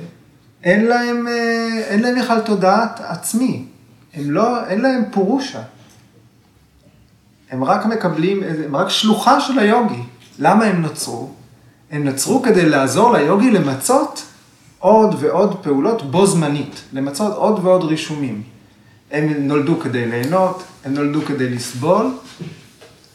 אין 0.63 0.85
להם, 0.85 1.27
אה, 1.27 1.81
אין 1.87 2.01
להם 2.01 2.19
בכלל 2.21 2.39
תודעת 2.39 2.99
עצמי. 3.03 3.65
הם 4.13 4.31
לא, 4.31 4.67
אין 4.67 4.81
להם 4.81 5.03
פורושה. 5.11 5.61
הם 7.51 7.63
רק 7.63 7.85
מקבלים, 7.85 8.43
הם 8.65 8.75
רק 8.75 8.89
שלוחה 8.89 9.41
של 9.41 9.59
היוגי. 9.59 10.03
למה 10.39 10.65
הם 10.65 10.81
נוצרו? 10.81 11.29
הם 11.91 12.03
נוצרו 12.03 12.41
כדי 12.41 12.69
לעזור 12.69 13.17
ליוגי 13.17 13.51
למצות 13.51 14.23
עוד 14.79 15.15
ועוד 15.19 15.63
פעולות 15.63 16.11
בו 16.11 16.27
זמנית, 16.27 16.81
למצות 16.93 17.33
עוד 17.35 17.65
ועוד 17.65 17.83
רישומים. 17.83 18.43
הם 19.11 19.47
נולדו 19.47 19.79
כדי 19.79 20.05
ליהנות, 20.05 20.63
הם 20.85 20.93
נולדו 20.93 21.21
כדי 21.21 21.49
לסבול 21.49 22.11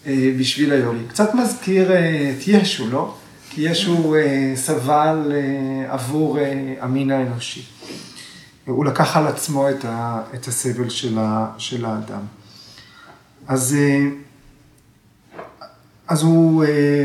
אה, 0.06 0.32
בשביל 0.38 0.72
היוגי. 0.72 1.04
קצת 1.08 1.34
מזכיר 1.34 1.92
אה, 1.92 2.32
את 2.38 2.48
ישו, 2.48 2.90
לא? 2.90 3.14
כי 3.54 3.60
ישו 3.60 4.14
אה, 4.14 4.52
סבל 4.56 5.32
אה, 5.34 5.92
עבור 5.92 6.38
אה, 6.38 6.74
המין 6.80 7.10
האנושי. 7.10 7.62
הוא 8.66 8.84
לקח 8.84 9.16
על 9.16 9.26
עצמו 9.26 9.68
את, 10.34 10.48
הסבל 10.48 10.88
של, 10.88 11.18
של 11.58 11.84
האדם. 11.84 12.20
אז, 13.48 13.76
אז 16.08 16.22
הוא 16.22 16.64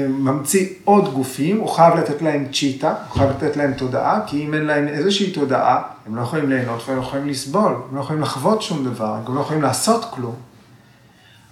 ממציא 0.10 0.68
עוד 0.84 1.14
גופים, 1.14 1.58
הוא 1.58 1.70
חייב 1.70 1.96
לתת 1.96 2.22
להם 2.22 2.46
צ'יטה, 2.54 2.96
הוא 3.08 3.18
חייב 3.18 3.30
לתת 3.30 3.58
להם 3.58 3.74
תודעה, 3.74 4.20
כי 4.28 4.46
אם 4.46 4.54
אין 4.54 4.66
להם 4.66 4.88
איזושהי 4.88 5.32
תודעה, 5.32 5.82
הם 6.06 6.16
לא 6.16 6.22
יכולים 6.22 6.50
ליהנות 6.50 6.84
והם 6.88 6.98
לא 6.98 7.02
יכולים 7.02 7.28
לסבול, 7.28 7.76
הם 7.90 7.96
לא 7.96 8.02
יכולים 8.02 8.22
לחוות 8.22 8.62
שום 8.62 8.86
דבר, 8.86 9.14
הם 9.14 9.26
גם 9.26 9.36
לא 9.36 9.42
יכולים 9.42 9.62
לעשות 9.62 10.06
כלום. 10.12 10.36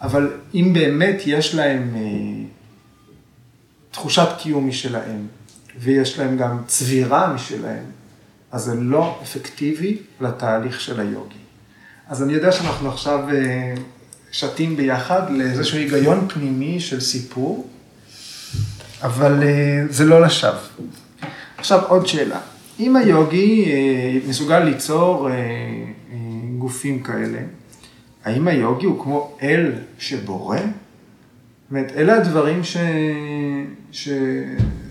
אבל 0.01 0.33
אם 0.53 0.71
באמת 0.73 1.21
יש 1.25 1.55
להם 1.55 1.95
תחושת 3.95 4.27
קיום 4.37 4.67
משלהם, 4.67 5.27
ויש 5.79 6.19
להם 6.19 6.37
גם 6.37 6.57
צבירה 6.67 7.33
משלהם, 7.33 7.83
אז 8.51 8.63
זה 8.63 8.75
לא 8.75 9.19
אפקטיבי 9.23 9.97
לתהליך 10.21 10.81
של 10.81 10.99
היוגי. 10.99 11.35
אז 12.07 12.23
אני 12.23 12.33
יודע 12.33 12.51
שאנחנו 12.51 12.89
עכשיו 12.89 13.19
אה, 13.33 13.73
שתים 14.31 14.77
ביחד 14.77 15.21
לאיזשהו 15.29 15.77
היגיון 15.77 16.27
פנימי 16.33 16.79
של 16.79 16.99
סיפור, 17.01 17.67
אבל 19.03 19.43
אה, 19.43 19.83
זה 19.89 20.05
לא 20.05 20.21
לשווא. 20.21 20.59
עכשיו 21.57 21.81
עוד 21.87 22.07
שאלה. 22.07 22.39
אם 22.79 22.95
היוגי 22.95 23.65
אה, 23.65 24.29
מסוגל 24.29 24.59
ליצור 24.59 25.29
גופים 26.57 27.03
כאלה, 27.03 27.39
האם 28.25 28.47
היוגי 28.47 28.85
הוא 28.85 29.03
כמו 29.03 29.37
אל 29.41 29.71
שבורא? 29.99 30.59
אומרת, 31.71 31.91
אלה 31.95 32.17
הדברים 32.17 32.63
ש... 32.63 32.77
ש... 33.91 34.09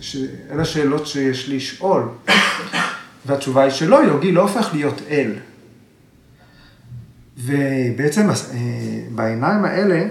ש... 0.00 0.16
אלה 0.50 0.62
השאלות 0.62 1.06
שיש 1.06 1.48
לשאול. 1.48 2.08
והתשובה 3.26 3.62
היא 3.62 3.70
שלא, 3.70 3.96
יוגי 3.96 4.32
לא 4.32 4.42
הופך 4.42 4.68
להיות 4.72 5.02
אל. 5.10 5.34
ובעצם 7.36 8.30
אה, 8.30 8.34
בעיניים 9.14 9.64
האלה, 9.64 10.06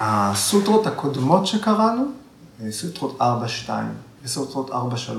הסוטרות 0.00 0.86
הקודמות 0.86 1.46
שקראנו, 1.46 2.04
אה, 2.62 2.72
סוטרות 2.72 3.18
4.2 3.20 3.70
וסוטרות 4.24 4.70
4.3, 4.70 5.12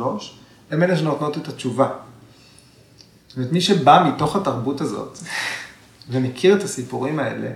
הן 0.72 0.84
אלה 0.84 0.98
שנותנות 0.98 1.38
את 1.38 1.48
התשובה. 1.48 1.90
זאת 3.28 3.38
אומרת, 3.38 3.52
מי 3.52 3.62
שבא 3.62 4.12
מתוך 4.14 4.36
התרבות 4.36 4.82
הזאת 4.82 5.18
ומכיר 6.12 6.58
את 6.58 6.64
הסיפורים 6.64 7.20
האלה, 7.20 7.50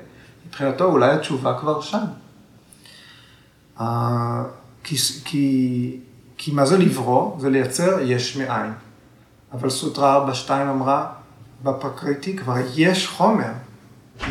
מבחינתו 0.48 0.86
אולי 0.86 1.12
התשובה 1.12 1.60
כבר 1.60 1.82
שם. 1.82 2.04
כי, 4.84 4.96
כי, 5.26 5.98
כי 6.38 6.52
מה 6.52 6.66
זה 6.66 6.78
לברוא? 6.78 7.40
זה 7.40 7.50
לייצר 7.50 8.00
יש 8.02 8.38
מאין. 8.38 8.72
אבל 9.52 9.70
סוטרה 9.70 10.28
4.2 10.48 10.52
אמרה, 10.52 11.08
בפרקריטי 11.64 12.38
כבר 12.38 12.56
יש 12.76 13.08
חומר, 13.08 13.52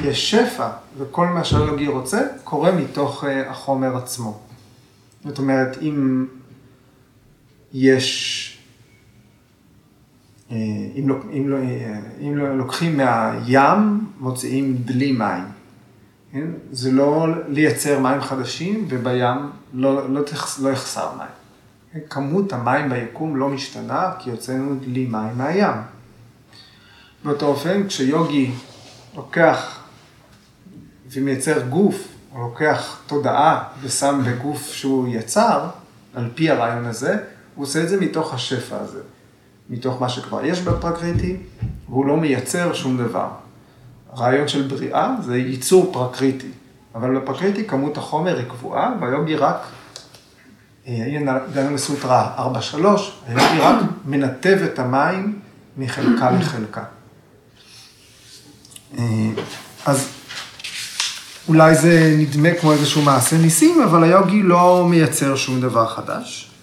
יש 0.03 0.31
שפע, 0.31 0.69
וכל 0.99 1.27
מה 1.27 1.45
שהיוגי 1.45 1.87
רוצה 1.87 2.21
קורה 2.45 2.73
מתוך 2.73 3.25
אה, 3.25 3.51
החומר 3.51 3.97
עצמו. 3.97 4.41
זאת 5.25 5.39
אומרת, 5.39 5.79
אם 5.83 6.27
יש, 7.73 8.59
אה, 10.51 10.57
אם, 10.97 11.09
לוק, 11.09 11.27
אם, 11.33 11.55
אה, 11.55 12.01
אם 12.21 12.37
לוקחים 12.37 12.97
מהים, 12.97 14.07
מוציאים 14.21 14.77
דלי 14.77 15.13
מים. 15.13 15.45
כן? 16.35 16.51
זה 16.73 16.93
לא 16.93 17.27
לייצר 17.49 17.99
מים 17.99 18.21
חדשים, 18.21 18.87
ובים 18.89 19.51
לא, 19.73 20.09
לא, 20.11 20.21
לא 20.61 20.71
יחסר 20.71 21.09
מים. 21.19 22.03
כמות 22.11 22.53
המים 22.53 22.91
ביקום 22.91 23.37
לא 23.37 23.49
משתנה, 23.49 24.13
כי 24.19 24.31
יוצאנו 24.31 24.75
דלי 24.75 25.07
מים 25.07 25.39
מהים. 25.39 25.77
באותו 27.25 27.47
אופן, 27.47 27.89
כשיוגי 27.89 28.51
לוקח 29.17 29.81
ומייצר 31.13 31.67
גוף, 31.69 32.09
או 32.35 32.41
לוקח 32.41 33.01
תודעה 33.07 33.65
ושם 33.83 34.21
בגוף 34.27 34.73
שהוא 34.73 35.09
יצר, 35.09 35.69
על 36.15 36.31
פי 36.35 36.51
הרעיון 36.51 36.87
הזה, 36.87 37.17
הוא 37.55 37.63
עושה 37.63 37.83
את 37.83 37.89
זה 37.89 38.01
מתוך 38.01 38.35
השפע 38.35 38.77
הזה, 38.77 39.01
מתוך 39.71 40.01
מה 40.01 40.09
שכבר 40.09 40.45
יש 40.45 40.61
בפרקריטי, 40.61 41.37
והוא 41.89 42.07
לא 42.07 42.17
מייצר 42.17 42.73
שום 42.73 42.99
דבר. 42.99 43.29
הרעיון 44.15 44.49
של 44.49 44.63
בריאה 44.63 45.15
זה 45.25 45.37
ייצור 45.37 45.91
פרקריטי, 45.93 46.51
אבל 46.95 47.19
בפרקריטי 47.19 47.67
כמות 47.67 47.97
החומר 47.97 48.39
היא 48.39 48.47
קבועה, 48.49 48.95
והיוגי 49.01 49.37
רק 49.37 49.67
הנה 50.87 51.39
הגענו 51.51 51.75
לסוטרה 51.75 52.51
4-3, 52.75 52.77
היוגי 53.27 53.61
רק 53.61 53.77
מנתב 54.05 54.59
את 54.65 54.79
המים 54.79 55.39
מחלקה 55.77 56.31
לחלקה. 56.31 56.85
אה, 58.99 59.05
אז 59.87 60.09
אולי 61.49 61.75
זה 61.75 62.17
נדמה 62.19 62.49
כמו 62.61 62.73
איזשהו 62.73 63.03
מעשה 63.03 63.39
ניסים, 63.39 63.83
אבל 63.83 64.05
היוגי 64.05 64.43
לא 64.43 64.87
מייצר 64.91 65.37
שום 65.37 65.61
דבר 65.61 65.87
חדש. 65.87 66.54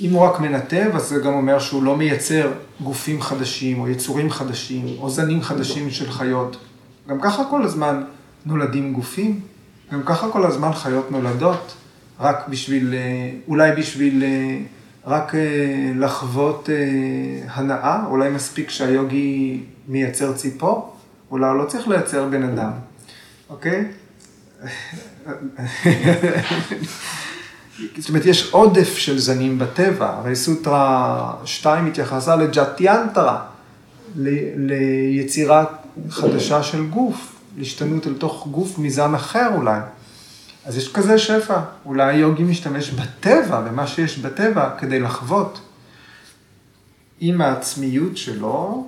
אם 0.00 0.12
הוא 0.12 0.22
רק 0.22 0.40
מנתב, 0.40 0.90
אז 0.94 1.02
זה 1.02 1.18
גם 1.18 1.34
אומר 1.34 1.58
שהוא 1.58 1.82
לא 1.82 1.96
מייצר 1.96 2.52
גופים 2.80 3.22
חדשים, 3.22 3.80
או 3.80 3.88
יצורים 3.88 4.30
חדשים, 4.30 4.86
או 4.98 5.10
זנים 5.10 5.42
חדשים 5.42 5.90
של 5.90 6.12
חיות. 6.12 6.56
גם 7.08 7.20
ככה 7.20 7.44
כל 7.50 7.62
הזמן 7.62 8.02
נולדים 8.46 8.92
גופים, 8.92 9.40
גם 9.92 10.02
ככה 10.04 10.30
כל 10.30 10.46
הזמן 10.46 10.72
חיות 10.72 11.10
נולדות. 11.10 11.74
רק 12.20 12.48
בשביל, 12.48 12.94
אה, 12.94 13.30
אולי 13.48 13.72
בשביל 13.72 14.24
אה, 14.24 14.58
רק 15.06 15.34
אה, 15.34 15.40
לחוות 15.96 16.68
הנאה, 17.48 18.06
אולי 18.06 18.30
מספיק 18.30 18.70
שהיוגי 18.70 19.64
מייצר 19.88 20.32
ציפור, 20.32 20.96
אולי 21.30 21.46
הוא 21.46 21.56
לא 21.56 21.64
צריך 21.64 21.88
לייצר 21.88 22.28
בן 22.28 22.42
אדם, 22.42 22.70
אוקיי? 23.50 23.84
זאת 27.98 28.08
אומרת, 28.08 28.26
יש 28.26 28.50
עודף 28.50 28.96
של 28.96 29.18
זנים 29.18 29.58
בטבע, 29.58 30.08
הרי 30.08 30.36
סוטרה 30.36 31.34
2 31.44 31.86
התייחסה 31.86 32.36
לג'טיאנטרה, 32.36 33.44
ליצירה 34.56 35.64
חדשה 36.10 36.62
של 36.62 36.86
גוף, 36.86 37.36
להשתנות 37.56 38.06
אל 38.06 38.14
תוך 38.14 38.46
גוף 38.50 38.78
מזן 38.78 39.14
אחר 39.14 39.48
אולי. 39.54 39.80
אז 40.64 40.76
יש 40.76 40.92
כזה 40.92 41.18
שפע. 41.18 41.60
אולי 41.84 42.14
יוגי 42.14 42.42
משתמש 42.42 42.90
בטבע, 42.90 43.60
במה 43.60 43.86
שיש 43.86 44.18
בטבע, 44.18 44.70
כדי 44.78 45.00
לחוות 45.00 45.60
עם 47.20 47.40
העצמיות 47.40 48.16
שלו, 48.16 48.86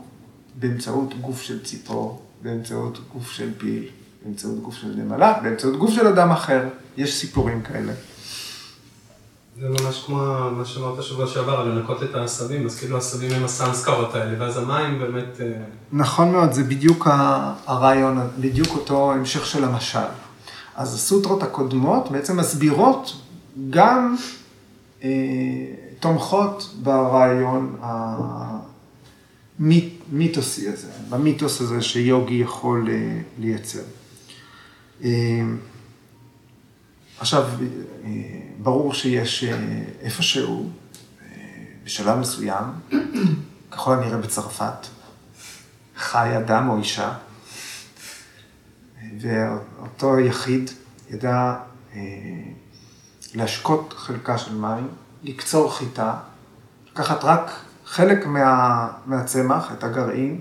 באמצעות 0.55 1.20
גוף 1.20 1.42
של 1.42 1.64
ציפור, 1.64 2.22
באמצעות 2.42 2.98
גוף 3.12 3.31
של 3.31 3.50
פיל, 3.59 3.85
באמצעות 4.24 4.62
גוף 4.62 4.74
של 4.74 4.94
נמלה, 4.96 5.33
באמצעות 5.42 5.76
גוף 5.76 5.90
של 5.90 6.07
אדם 6.07 6.31
אחר. 6.31 6.62
יש 6.96 7.14
סיפורים 7.14 7.62
כאלה. 7.62 7.92
זה 9.60 9.68
ממש 9.68 10.02
כמו 10.06 10.16
מה 10.56 10.64
שאמרת 10.64 11.02
שבוע 11.02 11.26
שעבר, 11.26 11.60
על 11.60 11.68
לנקות 11.68 12.02
את 12.02 12.14
העשבים, 12.14 12.66
אז 12.66 12.78
כאילו 12.78 12.96
העשבים 12.96 13.32
הם 13.32 13.44
הסנסקרות 13.44 14.14
האלה, 14.14 14.40
ואז 14.40 14.56
המים 14.56 14.98
באמת... 14.98 15.40
אה, 15.40 15.46
נכון 15.92 16.32
מאוד, 16.32 16.52
זה 16.52 16.64
בדיוק 16.64 17.06
הרעיון, 17.66 18.18
בדיוק 18.38 18.68
אותו 18.68 19.12
המשך 19.12 19.46
של 19.46 19.64
המשל. 19.64 19.98
אז 20.74 20.94
הסוטרות 20.94 21.42
הקודמות 21.42 22.10
בעצם 22.10 22.36
מסבירות 22.36 23.16
גם 23.70 24.16
אה, 25.04 25.08
תומכות 26.00 26.74
ברעיון 26.82 27.76
המיתוסי 29.58 30.68
הזה, 30.68 30.88
במיתוס 31.08 31.60
הזה 31.60 31.82
שיוגי 31.82 32.34
יכול 32.34 32.88
אה, 32.90 33.18
לייצר. 33.38 33.82
עכשיו, 37.20 37.48
אה, 38.04 38.11
ברור 38.59 38.94
שיש 38.94 39.44
אה, 39.44 39.59
איפשהו, 40.00 40.70
אה, 41.22 41.26
בשלב 41.85 42.18
מסוים, 42.18 42.64
ככל 43.70 43.92
הנראה 43.92 44.18
בצרפת, 44.18 44.87
חי 45.96 46.37
אדם 46.37 46.68
או 46.68 46.78
אישה, 46.78 47.12
ואותו 49.20 50.18
יחיד 50.18 50.70
ידע 51.11 51.54
להשקות 53.35 53.94
חלקה 53.96 54.38
של 54.38 54.54
מים, 54.54 54.88
לקצור 55.22 55.76
חיטה, 55.76 56.14
לקחת 56.92 57.24
רק 57.24 57.50
חלק 57.87 58.26
מה, 58.26 58.88
מהצמח, 59.06 59.72
את 59.72 59.85
הגרעין, 59.85 60.40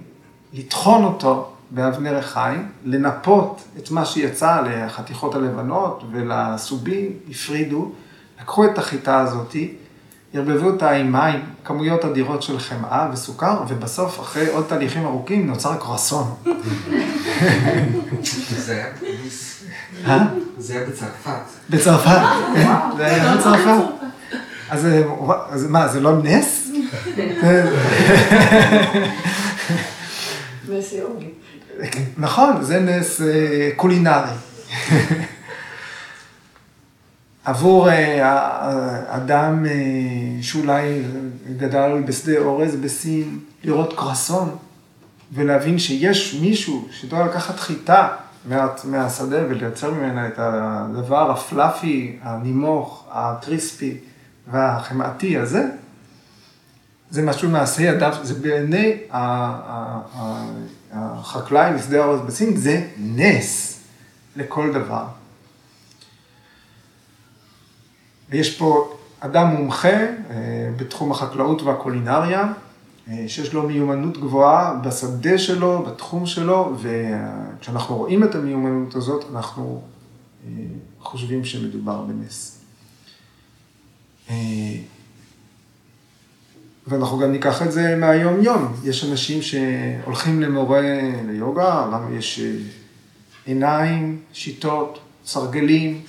לטחון 0.53 1.03
אותו 1.03 1.55
באבני 1.71 2.09
ריחיים, 2.09 2.67
לנפות 2.85 3.63
את 3.77 3.91
מה 3.91 4.05
שיצא 4.05 4.61
לחתיכות 4.61 5.35
הלבנות 5.35 6.03
ולסובים, 6.11 7.11
הפרידו, 7.29 7.91
לקחו 8.41 8.65
את 8.65 8.77
החיטה 8.77 9.19
הזאתי, 9.19 9.75
ערבבו 10.33 10.67
אותה 10.67 10.91
עם 10.91 11.11
מים, 11.11 11.39
כמויות 11.63 12.05
אדירות 12.05 12.43
של 12.43 12.59
חמאה 12.59 13.09
וסוכר, 13.13 13.63
ובסוף, 13.67 14.19
אחרי 14.19 14.47
עוד 14.47 14.65
תהליכים 14.67 15.05
ארוכים, 15.05 15.47
נוצר 15.47 15.75
קרואסון. 15.75 16.35
זה 20.57 20.73
היה 20.73 20.87
בצרפת. 20.87 21.31
בצרפת, 21.69 22.21
כן, 22.55 22.71
זה 22.97 23.05
היה 23.05 23.37
בצרפת. 23.37 23.83
אז 24.69 24.87
מה, 25.69 25.87
זה 25.87 25.99
לא 25.99 26.11
נס? 26.23 26.69
נס 30.69 30.93
יוגי. 30.93 31.38
נכון, 32.17 32.63
זה 32.63 32.79
נס 32.79 33.21
אה, 33.21 33.69
קולינרי. 33.75 34.31
עבור 37.43 37.89
אה, 37.89 39.15
אדם 39.15 39.65
אה, 39.65 39.71
שאולי 40.41 41.01
גדל 41.57 42.03
בשדה 42.05 42.37
אורז 42.37 42.75
בסין, 42.75 43.39
לראות 43.63 43.93
קרסון 43.97 44.57
ולהבין 45.33 45.79
שיש 45.79 46.37
מישהו 46.41 46.87
שיודע 46.91 47.25
לקחת 47.25 47.59
חיטה 47.59 48.07
מה, 48.45 48.67
מהשדה 48.83 49.37
ולייצר 49.49 49.91
ממנה 49.91 50.27
את 50.27 50.33
הדבר 50.37 51.31
הפלאפי, 51.31 52.19
הנימוך, 52.21 53.05
הקריספי 53.11 53.97
והחמאתי 54.51 55.37
הזה, 55.37 55.65
זה 57.11 57.21
משהו 57.21 57.49
מעשה 57.49 57.81
ידיו, 57.81 58.15
זה 58.23 58.33
בעיני 58.33 58.97
החקלאי 60.91 61.71
משדה 61.75 62.17
בסין, 62.17 62.55
זה 62.55 62.87
נס 62.97 63.79
לכל 64.35 64.73
דבר. 64.73 65.05
ויש 68.29 68.57
פה 68.57 68.95
אדם 69.19 69.47
מומחה 69.47 69.87
אה, 69.89 70.71
בתחום 70.77 71.11
החקלאות 71.11 71.61
והקולינריה, 71.61 72.53
אה, 73.07 73.25
שיש 73.27 73.53
לו 73.53 73.67
מיומנות 73.67 74.17
גבוהה 74.17 74.73
בשדה 74.83 75.37
שלו, 75.37 75.83
בתחום 75.83 76.25
שלו, 76.25 76.75
וכשאנחנו 76.79 77.97
רואים 77.97 78.23
את 78.23 78.35
המיומנות 78.35 78.95
הזאת, 78.95 79.25
אנחנו 79.31 79.81
אה, 80.45 80.51
חושבים 80.99 81.45
שמדובר 81.45 82.01
בנס. 82.01 82.55
ואנחנו 86.89 87.17
גם 87.19 87.31
ניקח 87.31 87.61
את 87.61 87.71
זה 87.71 87.95
מהיום-יום. 87.95 88.73
יש 88.83 89.05
אנשים 89.05 89.41
שהולכים 89.41 90.41
למורה 90.41 90.81
ליוגה, 91.27 91.85
לנו 91.91 92.15
יש 92.15 92.41
עיניים, 93.45 94.19
שיטות, 94.33 94.99
סרגלים, 95.25 96.01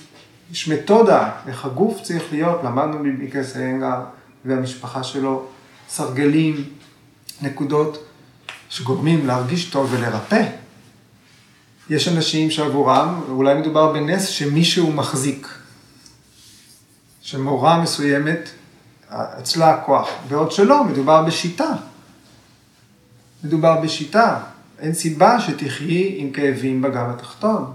יש 0.51 0.67
מתודה, 0.67 1.31
איך 1.47 1.65
הגוף 1.65 2.01
צריך 2.01 2.23
להיות, 2.31 2.63
למדנו 2.63 2.99
מביקס 2.99 3.55
האנגר 3.55 3.99
והמשפחה 4.45 5.03
שלו, 5.03 5.45
סרגלים, 5.89 6.63
נקודות 7.41 8.03
שגורמים 8.69 9.27
להרגיש 9.27 9.65
טוב 9.65 9.93
ולרפא. 9.93 10.45
יש 11.89 12.07
אנשים 12.07 12.51
שעבורם, 12.51 13.21
אולי 13.29 13.53
מדובר 13.53 13.93
בנס 13.93 14.27
שמישהו 14.27 14.91
מחזיק, 14.91 15.47
שמורה 17.21 17.81
מסוימת, 17.81 18.49
אצלה 19.11 19.73
הכוח, 19.73 20.09
בעוד 20.29 20.51
שלא, 20.51 20.83
מדובר 20.83 21.23
בשיטה. 21.23 21.73
מדובר 23.43 23.81
בשיטה, 23.81 24.39
אין 24.79 24.93
סיבה 24.93 25.39
שתחיי 25.39 26.15
עם 26.17 26.31
כאבים 26.31 26.81
בגב 26.81 27.09
התחתון. 27.09 27.71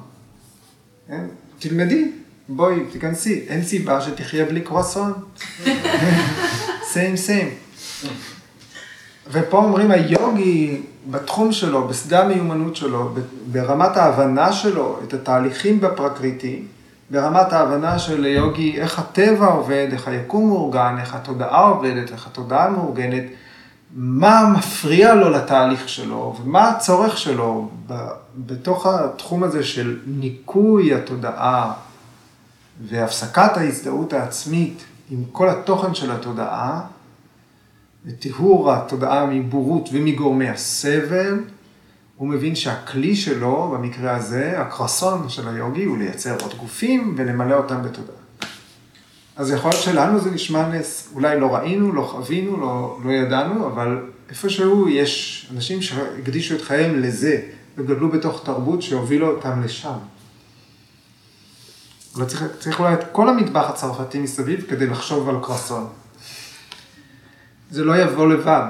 כן? 1.09 1.25
תלמדי, 1.59 2.11
בואי, 2.49 2.81
תיכנסי, 2.93 3.45
אין 3.49 3.65
סיבה 3.65 4.01
שתחיה 4.01 4.45
בלי 4.45 4.61
קרואסון. 4.61 5.13
סיים 6.91 7.17
סיים. 7.17 7.49
ופה 9.31 9.57
אומרים 9.57 9.91
היוגי 9.91 10.83
בתחום 11.11 11.53
שלו, 11.53 11.89
בשדה 11.89 12.25
המיומנות 12.25 12.77
שלו, 12.77 13.15
ברמת 13.53 13.97
ההבנה 13.97 14.53
שלו, 14.53 15.01
את 15.05 15.15
התהליכים 15.15 15.81
בפרקריטי, 15.81 16.63
ברמת 17.11 17.53
ההבנה 17.53 17.99
של 17.99 18.25
יוגי, 18.27 18.81
איך 18.81 18.99
הטבע 18.99 19.47
עובד, 19.47 19.89
איך 19.93 20.09
היקום 20.09 20.49
מאורגן, 20.49 20.97
איך 21.01 21.15
התודעה 21.15 21.69
עובדת, 21.69 22.13
איך 22.13 22.27
התודעה 22.27 22.71
מאורגנת, 22.71 23.25
מה 23.95 24.53
מפריע 24.57 25.15
לו 25.15 25.31
לתהליך 25.31 25.89
שלו, 25.89 26.37
ומה 26.43 26.69
הצורך 26.69 27.19
שלו 27.19 27.71
בתוך 28.37 28.87
התחום 28.87 29.45
הזה 29.45 29.65
של 29.65 29.99
ניקוי 30.07 30.95
התודעה, 30.95 31.73
והפסקת 32.89 33.57
ההזדהות 33.57 34.13
העצמית 34.13 34.85
עם 35.11 35.25
כל 35.33 35.49
התוכן 35.49 35.95
של 35.95 36.13
התודעה, 36.13 36.81
וטיהור 38.07 38.73
התודעה 38.73 39.27
מבורות 39.27 39.89
ומגורמי 39.93 40.49
הסבל, 40.49 41.41
הוא 42.17 42.29
מבין 42.29 42.57
שהכלי 42.57 43.17
שלו, 43.17 43.75
במקרה 43.75 44.17
הזה, 44.17 44.61
הקרסון 44.61 45.29
של 45.29 45.49
היוגי, 45.49 45.85
הוא 45.85 45.99
לייצר 45.99 46.37
עוד 46.43 46.55
גופים 46.55 47.15
ולמלא 47.19 47.55
אותם 47.55 47.83
בתודעה. 47.83 48.17
אז 49.37 49.51
יכול 49.51 49.71
להיות 49.71 49.83
שלנו 49.83 50.21
זה 50.21 50.31
נשמע 50.31 50.69
נס, 50.69 51.09
אולי 51.15 51.41
לא 51.41 51.55
ראינו, 51.55 51.93
לא 51.93 52.03
חווינו, 52.03 52.61
לא, 52.61 52.99
לא 53.05 53.11
ידענו, 53.11 53.67
אבל 53.67 53.99
איפשהו 54.29 54.89
יש 54.89 55.47
אנשים 55.55 55.83
שהקדישו 55.83 56.55
את 56.55 56.63
חייהם 56.63 57.03
לזה, 57.03 57.41
וגדלו 57.77 58.09
בתוך 58.09 58.45
תרבות 58.45 58.83
שהובילו 58.83 59.31
אותם 59.31 59.63
לשם. 59.63 59.99
לא 62.17 62.25
צריך, 62.25 62.45
צריך 62.59 62.81
אולי 62.81 62.95
את 62.95 63.05
כל 63.13 63.29
המטבח 63.29 63.71
הצרפתי 63.71 64.19
מסביב 64.19 64.65
כדי 64.69 64.87
לחשוב 64.87 65.29
על 65.29 65.37
קרסון. 65.43 65.89
זה 67.71 67.85
לא 67.85 67.97
יבוא 67.97 68.29
לבד. 68.29 68.69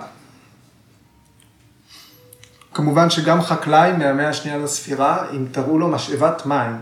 כמובן 2.77 3.11
שגם 3.11 3.43
חקלאי 3.43 3.93
מהמאה 3.93 4.29
השנייה 4.29 4.59
לספירה, 4.59 5.27
אם 5.33 5.45
תראו 5.53 5.79
לו 5.79 5.89
משאבת 5.89 6.47
מים, 6.47 6.77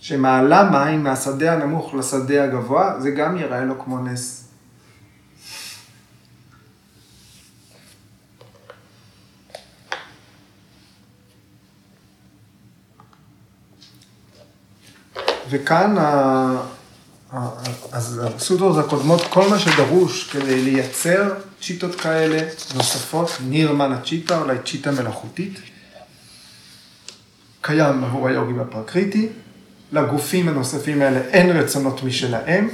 שמעלה 0.00 0.70
מים 0.70 1.04
מהשדה 1.04 1.52
הנמוך 1.52 1.94
לשדה 1.94 2.44
הגבוה, 2.44 3.00
זה 3.00 3.10
גם 3.10 3.36
ייראה 3.36 3.64
לו 3.64 3.80
כמו 3.84 3.98
נס. 3.98 4.48
וכאן, 15.50 15.96
אז 17.92 18.22
הסודרות 18.24 18.84
הקודמות, 18.84 19.20
כל 19.30 19.48
מה 19.50 19.58
שדרוש 19.58 20.30
כדי 20.30 20.62
לייצר 20.62 21.34
צ'יטות 21.66 21.94
כאלה 21.94 22.48
נוספות, 22.74 23.30
נירמנה 23.48 24.00
צ'יטה, 24.00 24.38
אולי 24.38 24.56
צ'יטה 24.64 24.90
מלאכותית, 24.90 25.60
קיים 27.60 28.04
עבור 28.04 28.28
היוגים 28.28 28.60
הפרקריטי, 28.60 29.28
לגופים 29.92 30.48
הנוספים 30.48 31.02
האלה 31.02 31.20
אין 31.20 31.56
רצונות 31.56 32.02
משלהם, 32.02 32.68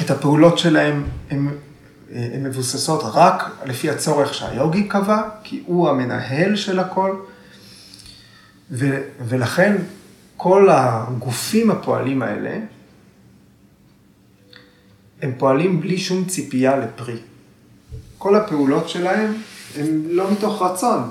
את 0.00 0.10
הפעולות 0.10 0.58
שלהם 0.58 1.04
הן 1.30 1.48
מבוססות 2.42 3.00
רק 3.04 3.42
לפי 3.66 3.90
הצורך 3.90 4.34
שהיוגי 4.34 4.88
קבע, 4.88 5.22
כי 5.44 5.62
הוא 5.66 5.88
המנהל 5.88 6.56
של 6.56 6.78
הכל, 6.78 7.16
ו, 8.70 9.02
ולכן 9.28 9.76
כל 10.36 10.68
הגופים 10.70 11.70
הפועלים 11.70 12.22
האלה, 12.22 12.58
הם 15.22 15.32
פועלים 15.38 15.80
בלי 15.80 15.98
שום 15.98 16.24
ציפייה 16.24 16.76
לפרי. 16.76 17.18
כל 18.22 18.36
הפעולות 18.36 18.88
שלהם 18.88 19.34
הן 19.76 20.02
לא 20.10 20.30
מתוך 20.30 20.62
רצון. 20.62 21.10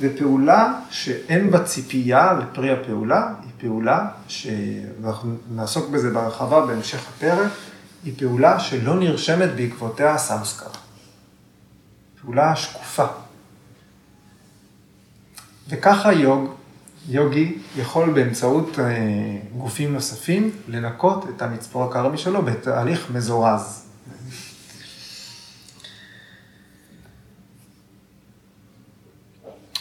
ופעולה 0.00 0.80
שאין 0.90 1.50
בה 1.50 1.64
ציפייה 1.64 2.32
לפרי 2.32 2.72
הפעולה, 2.72 3.34
היא 3.42 3.50
פעולה, 3.58 4.08
שאנחנו 4.28 5.36
נעסוק 5.50 5.90
בזה 5.90 6.10
בהרחבה 6.10 6.66
בהמשך 6.66 7.08
הפרק, 7.08 7.50
היא 8.04 8.14
פעולה 8.18 8.60
שלא 8.60 8.94
נרשמת 8.94 9.48
בעקבותיה 9.56 10.14
הסמסקר. 10.14 10.70
פעולה 12.20 12.56
שקופה. 12.56 13.06
וככה 15.68 16.12
יוג 16.12 16.50
יוגי 17.08 17.58
יכול 17.76 18.10
באמצעות 18.10 18.78
אה, 18.78 18.84
גופים 19.58 19.92
נוספים 19.92 20.50
לנקות 20.68 21.24
את 21.36 21.42
המצפור 21.42 21.84
הקרמי 21.84 22.18
שלו 22.18 22.42
בתהליך 22.42 23.10
מזורז. 23.10 23.85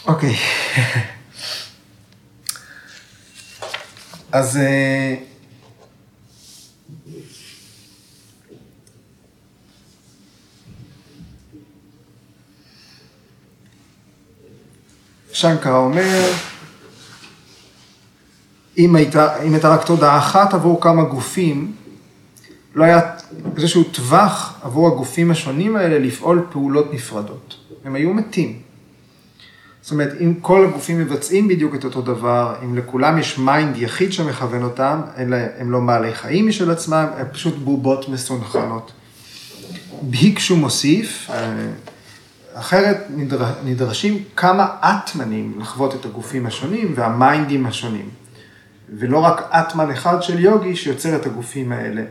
אוקיי. 0.08 0.36
אז 4.32 4.58
אה, 4.58 5.16
שנקרה 15.32 15.78
אומר, 15.78 16.32
אם 18.78 18.96
הייתה, 18.96 19.44
אם 19.44 19.54
הייתה 19.54 19.70
רק 19.70 19.86
תודעה 19.86 20.18
אחת 20.18 20.54
עבור 20.54 20.82
כמה 20.82 21.04
גופים, 21.04 21.76
לא 22.76 22.84
היה 22.84 23.02
איזשהו 23.58 23.84
טווח 23.84 24.60
עבור 24.64 24.88
הגופים 24.88 25.32
השונים 25.32 25.76
האלה 25.76 26.00
לפעול 26.00 26.48
פעולות 26.52 26.94
נפרדות. 26.94 27.56
הם 27.86 27.96
היו 27.96 28.14
מתים. 28.14 28.65
זאת 29.86 29.92
אומרת, 29.92 30.14
אם 30.22 30.34
כל 30.42 30.66
הגופים 30.66 31.00
מבצעים 31.00 31.48
בדיוק 31.48 31.76
את 31.76 31.84
אותו 31.84 32.02
דבר, 32.02 32.56
אם 32.64 32.76
לכולם 32.76 33.18
יש 33.18 33.38
mind 33.38 33.78
יחיד 33.78 34.14
שמכוון 34.14 34.64
אותם, 34.64 35.02
אלא 35.18 35.38
הם 35.58 35.72
לא 35.72 35.80
בעלי 35.80 36.14
חיים 36.14 36.48
משל 36.48 36.72
עצמם, 36.72 37.06
הם 37.18 37.26
פשוט 37.32 37.56
בובות 37.56 38.10
מסונכרנות. 38.10 38.92
ביקשו 40.02 40.56
מוסיף, 40.56 41.30
אה, 41.30 41.68
אחרת 42.54 42.98
נדר, 43.16 43.46
נדרשים 43.66 44.24
כמה 44.36 44.68
אטמנים 44.82 45.54
לחוות 45.60 45.96
את 45.96 46.06
הגופים 46.06 46.46
השונים 46.46 46.94
והמיינדים 46.96 47.66
השונים. 47.66 48.10
ולא 48.90 49.20
רק 49.20 49.50
אטמן 49.52 49.92
אחד 49.92 50.24
של 50.24 50.40
יוגי 50.40 50.76
שיוצר 50.76 51.16
את 51.16 51.26
הגופים 51.26 51.72
האלה. 51.72 52.04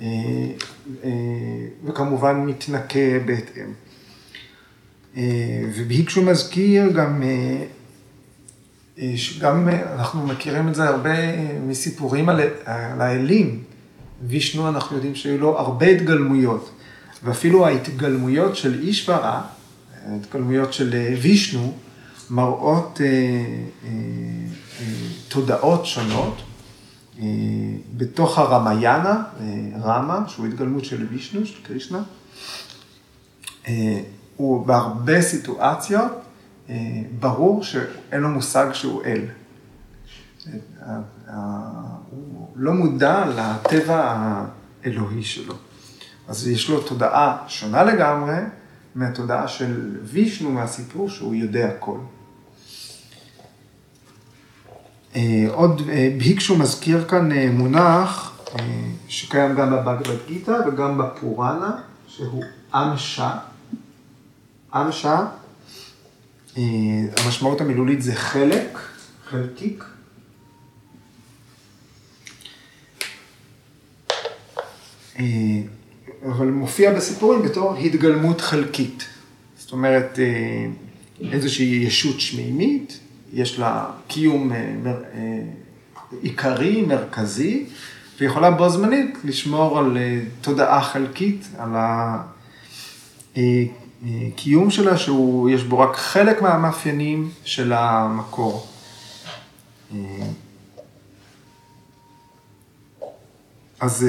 אה, 0.00 0.06
אה, 1.04 1.10
וכמובן 1.84 2.36
מתנקה 2.36 3.18
בהתאם. 3.26 3.87
אה, 5.18 5.22
ובהיקשו 5.76 6.22
מזכיר 6.22 6.92
גם, 6.92 7.22
גם 9.40 9.68
אנחנו 9.68 10.26
מכירים 10.26 10.68
את 10.68 10.74
זה 10.74 10.88
הרבה 10.88 11.16
מסיפורים 11.66 12.28
על, 12.28 12.40
על 12.64 13.00
האלים. 13.00 13.62
וישנו, 14.26 14.68
אנחנו 14.68 14.96
יודעים 14.96 15.14
שהיו 15.14 15.38
לו 15.38 15.58
הרבה 15.58 15.86
התגלמויות, 15.86 16.70
ואפילו 17.24 17.66
ההתגלמויות 17.66 18.56
של 18.56 18.80
אישברה, 18.82 19.42
ההתגלמויות 20.06 20.72
של 20.72 20.94
וישנו, 21.22 21.74
מראות 22.30 23.00
אה, 23.00 23.06
אה, 23.06 23.90
אה, 24.80 24.84
תודעות 25.28 25.86
שונות. 25.86 26.42
אה, 27.20 27.26
בתוך 27.96 28.38
הרמיאנה, 28.38 29.22
אה, 29.40 29.44
רמה, 29.82 30.18
שהוא 30.28 30.46
התגלמות 30.46 30.84
של 30.84 31.06
וישנו, 31.10 31.46
של 31.46 31.62
קרישנה, 31.62 32.02
אה, 33.68 34.00
הוא 34.38 34.66
בהרבה 34.66 35.22
סיטואציות, 35.22 36.12
ברור 37.20 37.62
שאין 37.62 38.20
לו 38.20 38.28
מושג 38.28 38.66
שהוא 38.72 39.04
אל. 39.04 39.24
הוא 42.10 42.48
לא 42.56 42.72
מודע 42.72 43.24
לטבע 43.26 44.14
האלוהי 44.84 45.22
שלו. 45.22 45.54
אז 46.28 46.48
יש 46.48 46.70
לו 46.70 46.80
תודעה 46.80 47.36
שונה 47.48 47.84
לגמרי 47.84 48.36
מהתודעה 48.94 49.48
של 49.48 49.98
וישנו 50.04 50.50
מהסיפור 50.50 51.08
שהוא 51.08 51.34
יודע 51.34 51.68
הכל. 51.68 51.98
אה, 55.16 55.46
עוד 55.52 55.82
אה, 55.88 56.14
ביקשו 56.18 56.58
מזכיר 56.58 57.04
כאן 57.04 57.32
אה, 57.32 57.50
מונח 57.52 58.32
שקיים 59.08 59.54
גם 59.54 59.70
בבגבד 59.70 60.16
גיתא 60.26 60.56
וגם 60.66 60.98
בפוראנה, 60.98 61.76
שהוא 62.06 62.44
אמשה. 62.74 63.30
אמשה, 64.76 65.26
המשמעות 67.16 67.60
המילולית 67.60 68.02
זה 68.02 68.14
חלק, 68.14 68.78
חלקיק. 69.28 69.84
אבל 76.26 76.46
מופיע 76.46 76.94
בסיפורים 76.94 77.42
בתור 77.42 77.76
התגלמות 77.76 78.40
חלקית. 78.40 79.04
זאת 79.58 79.72
אומרת, 79.72 80.18
איזושהי 81.20 81.84
ישות 81.86 82.20
שמימית 82.20 82.98
יש 83.32 83.58
לה 83.58 83.90
קיום 84.06 84.52
אה, 84.52 84.56
אה, 84.86 85.40
עיקרי, 86.22 86.82
מרכזי, 86.82 87.66
ויכולה 88.20 88.50
בו 88.50 88.68
זמנית 88.68 89.18
לשמור 89.24 89.78
על 89.78 89.96
אה, 89.96 90.20
תודעה 90.40 90.82
חלקית, 90.82 91.48
על 91.58 91.70
הקיום 94.06 94.70
שלה, 94.70 94.98
שיש 94.98 95.62
בו 95.62 95.78
רק 95.78 95.96
חלק 95.96 96.42
מהמאפיינים 96.42 97.30
של 97.44 97.72
המקור. 97.72 98.66
אז 103.80 104.06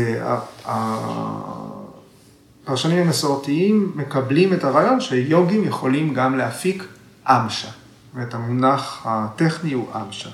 הפרשנים 2.66 2.98
המסורתיים 2.98 3.92
מקבלים 3.96 4.54
את 4.54 4.64
הרעיון 4.64 5.02
שיוגים 5.02 5.64
יכולים 5.64 6.14
גם 6.14 6.38
להפיק 6.38 6.84
אמשה. 7.28 7.70
ואת 8.14 8.34
המונח 8.34 9.02
הטכני 9.06 9.74
הוא 9.74 9.88
אמשה. 9.96 10.30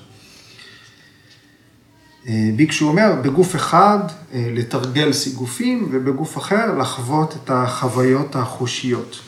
אה, 2.28 2.50
ביקשו 2.56 2.88
אומר, 2.88 3.16
בגוף 3.22 3.56
אחד 3.56 4.00
אה, 4.34 4.50
לתרגל 4.54 5.14
סיגופים 5.14 5.90
ובגוף 5.92 6.38
אחר 6.38 6.78
לחוות 6.78 7.36
את 7.36 7.50
החוויות 7.50 8.36
החושיות. 8.36 9.20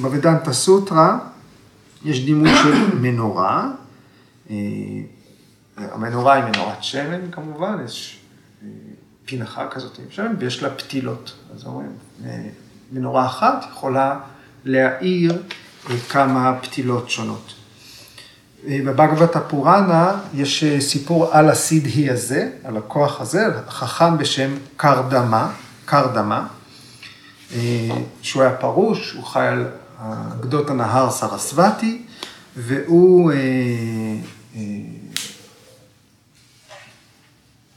בוודנטה 0.00 0.52
סוטרה 0.52 1.18
יש 2.04 2.24
דימוי 2.24 2.50
של 2.62 2.96
מנורה, 3.00 3.70
אה, 4.50 4.56
המנורה 5.76 6.34
היא 6.34 6.44
מנורת 6.44 6.82
שמן 6.82 7.30
כמובן, 7.30 7.78
יש 7.84 8.20
פינחה 9.24 9.68
כזאת 9.68 9.98
עם 9.98 10.04
שמן 10.10 10.34
ויש 10.38 10.62
לה 10.62 10.70
פתילות. 10.70 11.34
אז 11.54 11.66
אומרים, 11.66 11.92
מנורה 12.92 13.26
אחת 13.26 13.64
יכולה 13.70 14.18
להאיר 14.64 15.42
כמה 16.08 16.58
פתילות 16.62 17.10
שונות. 17.10 17.54
בבגבתא 18.64 19.40
פוראנה 19.48 20.20
יש 20.34 20.64
אה, 20.64 20.80
סיפור 20.80 21.32
על 21.32 21.50
הסידהי 21.50 22.10
הזה, 22.10 22.50
על 22.64 22.76
הכוח 22.76 23.20
הזה, 23.20 23.46
חכם 23.68 24.18
בשם 24.18 24.50
קרדמה, 24.76 25.50
קרדמה, 25.84 26.46
אה, 27.54 27.88
שהוא 28.22 28.42
היה 28.42 28.56
פרוש, 28.56 29.12
הוא 29.12 29.24
חי 29.24 29.46
על 29.46 29.68
גדות 30.40 30.70
הנהר 30.70 31.10
סרסבתי, 31.10 32.02
והוא 32.56 33.32
אה, 33.32 33.36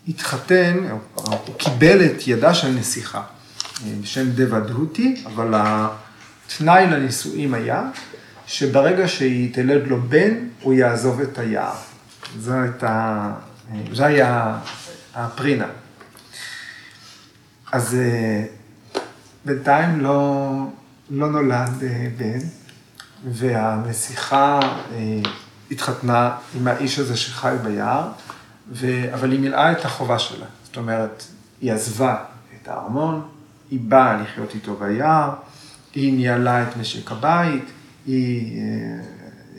התחתן, 0.07 0.87
הוא 1.15 1.55
קיבל 1.57 2.05
את 2.05 2.27
ידה 2.27 2.53
של 2.53 2.67
נסיכה 2.67 3.21
בשם 4.01 4.29
דבא 4.35 4.59
דהותי, 4.59 5.23
אבל 5.25 5.53
התנאי 5.53 6.87
לנישואים 6.87 7.53
היה 7.53 7.83
שברגע 8.47 9.07
שהיא 9.07 9.53
תלד 9.53 9.87
לו 9.87 10.01
בן, 10.01 10.33
הוא 10.61 10.73
יעזוב 10.73 11.21
את 11.21 11.37
היער. 11.37 11.75
זו 12.39 12.53
הייתה, 12.53 13.31
זה 13.93 14.05
היה 14.05 14.57
הפרינה. 15.15 15.67
אז 17.71 17.95
אה, 17.95 18.45
בינתיים 19.45 20.01
לא, 20.01 20.51
לא 21.09 21.29
נולד 21.29 21.83
אה, 21.83 22.07
בן, 22.17 22.39
והנסיכה 23.25 24.59
אה, 24.91 25.21
התחתנה 25.71 26.35
עם 26.55 26.67
האיש 26.67 26.99
הזה 26.99 27.17
שחי 27.17 27.55
ביער, 27.63 28.11
ו... 28.71 29.13
אבל 29.13 29.31
היא 29.31 29.39
מילאה 29.39 29.71
את 29.71 29.85
החובה 29.85 30.19
שלה. 30.19 30.45
זאת 30.63 30.77
אומרת, 30.77 31.23
היא 31.61 31.73
עזבה 31.73 32.23
את 32.61 32.67
הארמון, 32.67 33.21
היא 33.71 33.79
באה 33.83 34.21
לחיות 34.21 34.55
איתו 34.55 34.75
ביער, 34.75 35.33
היא 35.93 36.13
ניהלה 36.13 36.63
את 36.63 36.77
משק 36.77 37.11
הבית, 37.11 37.65
היא 38.05 38.61
אה, 38.61 39.03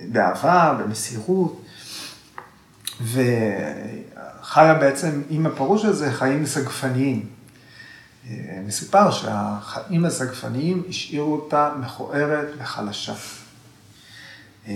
באהבה, 0.08 0.76
במסירות, 0.82 1.64
וחיה 3.02 4.74
בעצם 4.74 5.22
עם 5.30 5.46
הפרוש 5.46 5.84
הזה 5.84 6.12
חיים 6.12 6.46
סגפניים. 6.46 7.26
אה, 8.26 8.62
מסופר 8.66 9.10
שהחיים 9.10 10.04
הסגפניים 10.04 10.82
השאירו 10.88 11.34
אותה 11.34 11.72
מכוערת 11.80 12.48
וחלשה. 12.58 13.14
אה, 14.66 14.72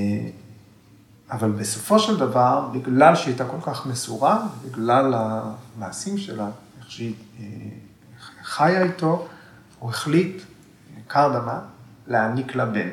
אבל 1.31 1.51
בסופו 1.51 1.99
של 1.99 2.17
דבר, 2.17 2.69
בגלל 2.73 3.17
שהיא 3.17 3.33
הייתה 3.33 3.45
כל 3.45 3.61
כך 3.63 3.87
מסורה, 3.87 4.47
בגלל 4.65 5.15
המעשים 5.17 6.19
שלה, 6.19 6.49
איך 6.79 6.91
שהיא 6.91 7.15
חיה 8.43 8.83
איתו, 8.83 9.29
הוא 9.79 9.91
החליט, 9.91 10.43
קרדמה, 11.07 11.61
להעניק 12.07 12.55
לה 12.55 12.67
בן. 12.67 12.89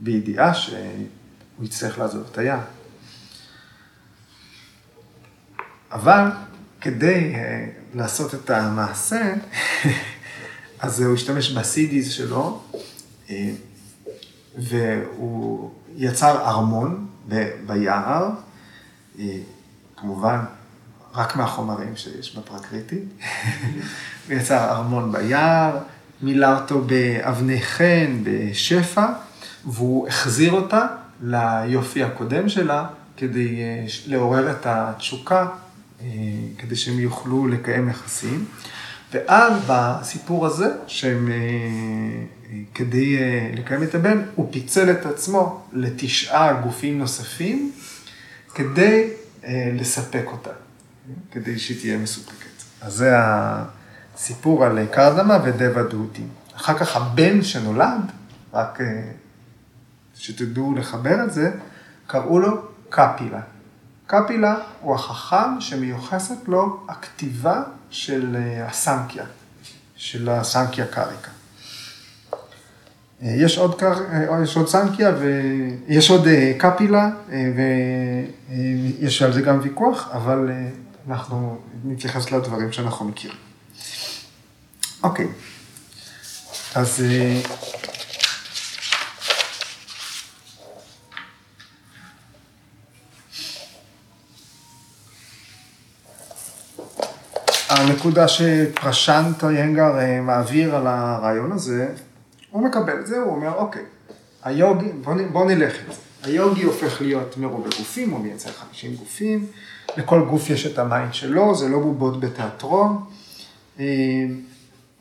בידיעה 0.00 0.54
שהוא 0.54 1.64
יצטרך 1.64 1.98
לעזוב 1.98 2.26
את 2.32 2.38
הים. 2.38 2.60
אבל 5.92 6.30
כדי 6.80 7.34
אה, 7.34 7.68
לעשות 7.94 8.34
את 8.34 8.50
המעשה, 8.50 9.34
אז 10.80 11.00
הוא 11.00 11.14
השתמש 11.14 11.50
בסידיז 11.50 12.10
שלו, 12.10 12.60
אה, 13.30 13.50
והוא 14.58 15.70
יצר 15.96 16.48
ארמון 16.48 17.06
ביער, 17.66 18.30
אה, 19.18 19.24
כמובן 19.96 20.38
רק 21.14 21.36
מהחומרים 21.36 21.96
שיש 21.96 22.36
בפרקריטי. 22.36 22.98
הוא 24.28 24.36
יצר 24.36 24.70
ארמון 24.70 25.12
ביער, 25.12 25.78
מילא 26.22 26.60
אותו 26.60 26.82
באבני 26.82 27.62
חן, 27.62 28.20
בשפע, 28.22 29.06
והוא 29.64 30.08
החזיר 30.08 30.52
אותה 30.52 30.86
ליופי 31.22 32.02
הקודם 32.02 32.48
שלה, 32.48 32.86
כדי 33.16 33.62
אה, 33.62 33.86
לעורר 34.06 34.50
את 34.50 34.66
התשוקה, 34.66 35.46
כדי 36.58 36.76
שהם 36.76 36.98
יוכלו 36.98 37.46
לקיים 37.46 37.88
יחסים. 37.88 38.44
ואז 39.12 39.52
בסיפור 39.66 40.46
הזה, 40.46 40.66
שהם, 40.86 41.28
אה, 41.32 42.56
כדי 42.74 43.18
לקיים 43.56 43.82
את 43.82 43.94
הבן, 43.94 44.22
הוא 44.34 44.48
פיצל 44.52 44.90
את 44.90 45.06
עצמו 45.06 45.62
לתשעה 45.72 46.60
גופים 46.62 46.98
נוספים, 46.98 47.72
כדי 48.54 49.10
לספק 49.72 50.24
אותה, 50.26 50.50
כדי 51.30 51.58
שהיא 51.58 51.80
תהיה 51.80 51.98
מסופקת. 51.98 52.62
אז 52.80 52.92
זה 52.92 53.12
הסיפור 53.14 54.64
על 54.64 54.86
קרדמה 54.86 55.38
ודבא 55.44 55.82
דותי. 55.82 56.22
אחר 56.56 56.78
כך 56.78 56.96
הבן 56.96 57.42
שנולד, 57.42 58.00
רק 58.52 58.78
שתדעו 60.14 60.74
לחבר 60.74 61.24
את 61.24 61.32
זה, 61.32 61.50
קראו 62.06 62.40
לו 62.40 62.62
קפילה. 62.88 63.40
קפילה 64.08 64.54
הוא 64.80 64.94
החכם 64.94 65.60
שמיוחסת 65.60 66.36
לו 66.46 66.80
הכתיבה 66.88 67.62
של 67.90 68.36
הסנקיה, 68.66 69.24
של 69.96 70.28
הסנקיה 70.28 70.86
קריקה. 70.86 71.30
יש 73.22 73.58
עוד, 73.58 73.82
יש 74.42 74.56
עוד 74.56 74.68
סנקיה 74.68 75.12
ויש 75.18 76.10
עוד 76.10 76.26
קפילה 76.58 77.10
ויש 78.98 79.22
על 79.22 79.32
זה 79.32 79.40
גם 79.40 79.60
ויכוח, 79.62 80.08
אבל 80.12 80.50
אנחנו 81.08 81.58
נתייחס 81.84 82.30
לדברים 82.30 82.72
שאנחנו 82.72 83.04
מכירים. 83.04 83.36
אוקיי, 85.02 85.26
אז 86.74 87.04
הנקודה 97.78 98.28
שפרשנט 98.28 99.42
ינגר 99.42 99.92
מעביר 100.22 100.76
על 100.76 100.86
הרעיון 100.86 101.52
הזה, 101.52 101.88
הוא 102.50 102.64
מקבל 102.64 103.00
את 103.00 103.06
זה, 103.06 103.18
הוא 103.18 103.34
אומר, 103.34 103.52
אוקיי, 103.54 103.82
היוגי, 104.44 104.92
בוא, 105.04 105.14
בוא 105.32 105.46
נלך 105.46 105.74
את 105.88 105.94
זה. 105.94 106.00
היוגי 106.30 106.62
הופך 106.62 107.00
להיות 107.00 107.36
מרובה 107.36 107.68
גופים, 107.78 108.10
הוא 108.10 108.20
מייצר 108.20 108.50
50 108.52 108.94
גופים, 108.94 109.46
לכל 109.96 110.24
גוף 110.30 110.50
יש 110.50 110.66
את 110.66 110.78
ה 110.78 110.85
mind 110.85 111.14
שלו, 111.14 111.54
זה 111.54 111.68
לא 111.68 111.78
בובות 111.78 112.20
בתיאטרון. 112.20 113.04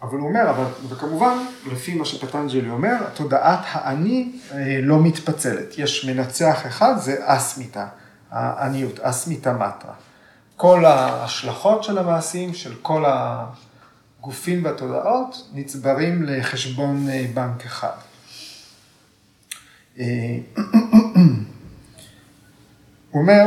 אבל 0.01 0.17
הוא 0.19 0.27
אומר, 0.27 0.49
אבל, 0.49 0.65
וכמובן, 0.89 1.37
לפי 1.71 1.93
מה 1.95 2.05
שפטנג'לי 2.05 2.69
אומר, 2.69 2.95
תודעת 3.13 3.59
האני 3.71 4.31
לא 4.81 5.03
מתפצלת. 5.03 5.77
יש 5.77 6.05
מנצח 6.05 6.67
אחד, 6.67 6.97
זה 6.97 7.15
אסמיתה, 7.19 7.87
האניות, 8.31 8.99
אסמיתה 8.99 9.53
מטרה. 9.53 9.93
כל 10.57 10.85
ההשלכות 10.85 11.83
של 11.83 11.97
המעשים, 11.97 12.53
של 12.53 12.73
כל 12.81 13.03
הגופים 13.07 14.65
והתודעות, 14.65 15.47
נצברים 15.53 16.23
לחשבון 16.23 17.07
בנק 17.33 17.65
אחד. 17.65 17.89
הוא 19.97 20.03
אומר, 23.13 23.43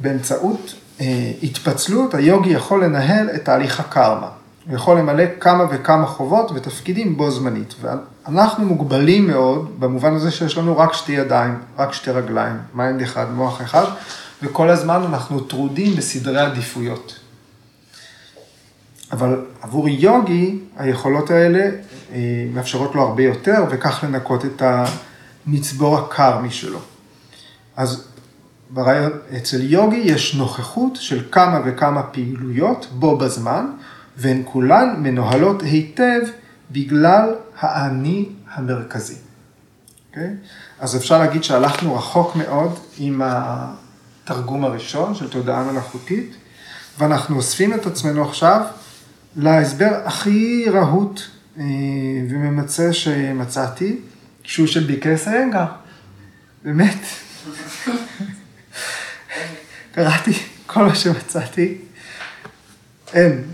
באמצעות 0.00 0.74
התפצלות, 1.42 2.14
היוגי 2.14 2.50
יכול 2.50 2.84
לנהל 2.84 3.30
את 3.34 3.44
תהליך 3.44 3.80
הקרמה. 3.80 4.28
הוא 4.66 4.74
יכול 4.74 4.98
למלא 4.98 5.24
כמה 5.40 5.64
וכמה 5.70 6.06
חובות 6.06 6.50
ותפקידים 6.54 7.16
בו 7.16 7.30
זמנית. 7.30 7.74
ואנחנו 7.80 8.64
מוגבלים 8.64 9.26
מאוד, 9.26 9.80
במובן 9.80 10.14
הזה 10.14 10.30
שיש 10.30 10.58
לנו 10.58 10.78
רק 10.78 10.92
שתי 10.92 11.12
ידיים, 11.12 11.58
רק 11.78 11.92
שתי 11.92 12.10
רגליים, 12.10 12.56
mind 12.74 13.02
אחד, 13.02 13.30
מוח 13.30 13.62
אחד, 13.62 13.84
וכל 14.44 14.70
הזמן 14.70 15.02
אנחנו 15.02 15.40
טרודים 15.40 15.96
בסדרי 15.96 16.40
עדיפויות. 16.40 17.20
אבל 19.12 19.46
עבור 19.60 19.88
יוגי, 19.88 20.58
היכולות 20.76 21.30
האלה 21.30 21.70
מאפשרות 22.54 22.94
לו 22.94 23.02
הרבה 23.02 23.22
יותר, 23.22 23.64
וכך 23.70 24.04
לנקות 24.04 24.44
את 24.44 24.62
המצבור 25.46 25.98
הקרמי 25.98 26.50
שלו. 26.50 26.78
אז 27.76 28.04
ברעיון, 28.70 29.12
אצל 29.36 29.60
יוגי 29.60 29.96
יש 29.96 30.34
נוכחות 30.34 30.96
של 30.96 31.24
כמה 31.32 31.60
וכמה 31.64 32.02
פעילויות 32.02 32.86
בו 32.92 33.18
בזמן, 33.18 33.66
והן 34.16 34.42
כולן 34.44 34.94
מנוהלות 34.98 35.62
היטב 35.62 36.20
בגלל 36.70 37.34
האני 37.60 38.28
המרכזי. 38.54 39.14
Okay? 39.14 39.18
אוקיי? 40.10 40.34
אז 40.80 40.96
אפשר 40.96 41.18
להגיד 41.18 41.44
שהלכנו 41.44 41.94
רחוק 41.94 42.36
מאוד 42.36 42.78
עם 42.98 43.22
התרגום 44.24 44.64
הראשון 44.64 45.14
של 45.14 45.28
תודעה 45.28 45.72
מלאכותית, 45.72 46.34
ואנחנו 46.98 47.36
אוספים 47.36 47.74
את 47.74 47.86
עצמנו 47.86 48.28
עכשיו 48.28 48.60
להסבר 49.36 49.90
הכי 50.04 50.66
רהוט 50.70 51.20
וממצה 52.30 52.92
שמצאתי, 52.92 54.00
שהוא 54.42 54.66
של 54.66 54.84
ביקס 54.84 55.28
רגע, 55.28 55.66
באמת. 56.64 56.98
קראתי 59.94 60.32
כל 60.66 60.84
מה 60.84 60.94
שמצאתי, 60.94 61.78
אין. 63.12 63.44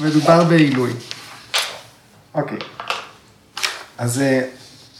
מדובר 0.00 0.44
בעילוי. 0.44 0.92
אוקיי. 2.34 2.58
אז 3.98 4.22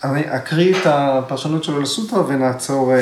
אני 0.05 0.37
אקריא 0.37 0.77
את 0.77 0.87
הפרשנות 0.87 1.65
שלו 1.65 1.81
לסוטרה 1.81 2.27
ונעצור 2.27 2.93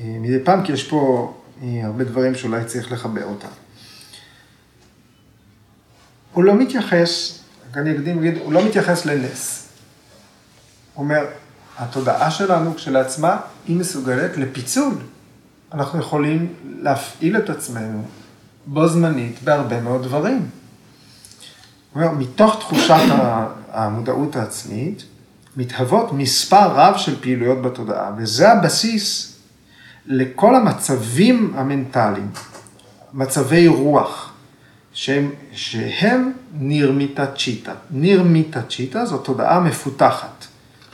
מדי 0.00 0.44
פעם, 0.44 0.64
כי 0.64 0.72
יש 0.72 0.88
פה 0.88 1.34
הרבה 1.62 2.04
דברים 2.04 2.34
שאולי 2.34 2.64
צריך 2.64 2.92
לחבר 2.92 3.24
אותם. 3.24 3.48
הוא 6.32 6.44
לא 6.44 6.54
מתייחס, 6.54 7.38
אני 7.74 7.92
אקדים 7.96 8.18
ואגיד, 8.18 8.38
הוא 8.38 8.52
לא 8.52 8.64
מתייחס 8.64 9.06
לנס. 9.06 9.68
הוא 10.94 11.04
אומר, 11.04 11.26
התודעה 11.78 12.30
שלנו 12.30 12.74
כשלעצמה, 12.74 13.36
היא 13.66 13.76
מסוגלת 13.76 14.36
לפיצול. 14.36 14.94
אנחנו 15.72 15.98
יכולים 15.98 16.54
להפעיל 16.80 17.36
את 17.36 17.50
עצמנו 17.50 18.04
בו 18.66 18.88
זמנית 18.88 19.42
בהרבה 19.42 19.80
מאוד 19.80 20.02
דברים. 20.02 20.48
הוא 21.92 22.02
אומר, 22.02 22.14
מתוך 22.14 22.60
תחושת 22.60 23.02
המודעות 23.72 24.36
העצמית, 24.36 25.04
מתהוות 25.56 26.12
מספר 26.12 26.68
רב 26.68 26.96
של 26.96 27.20
פעילויות 27.20 27.62
בתודעה, 27.62 28.12
וזה 28.18 28.52
הבסיס 28.52 29.33
לכל 30.06 30.54
המצבים 30.54 31.52
המנטליים, 31.56 32.30
מצבי 33.12 33.66
רוח, 33.66 34.32
שהם, 34.92 35.30
שהם 35.52 36.32
נירמיטה 36.52 37.26
צ'יטה. 37.36 37.72
נירמיטה 37.90 38.62
צ'יטה 38.62 39.04
זו 39.04 39.18
תודעה 39.18 39.60
מפותחת. 39.60 40.44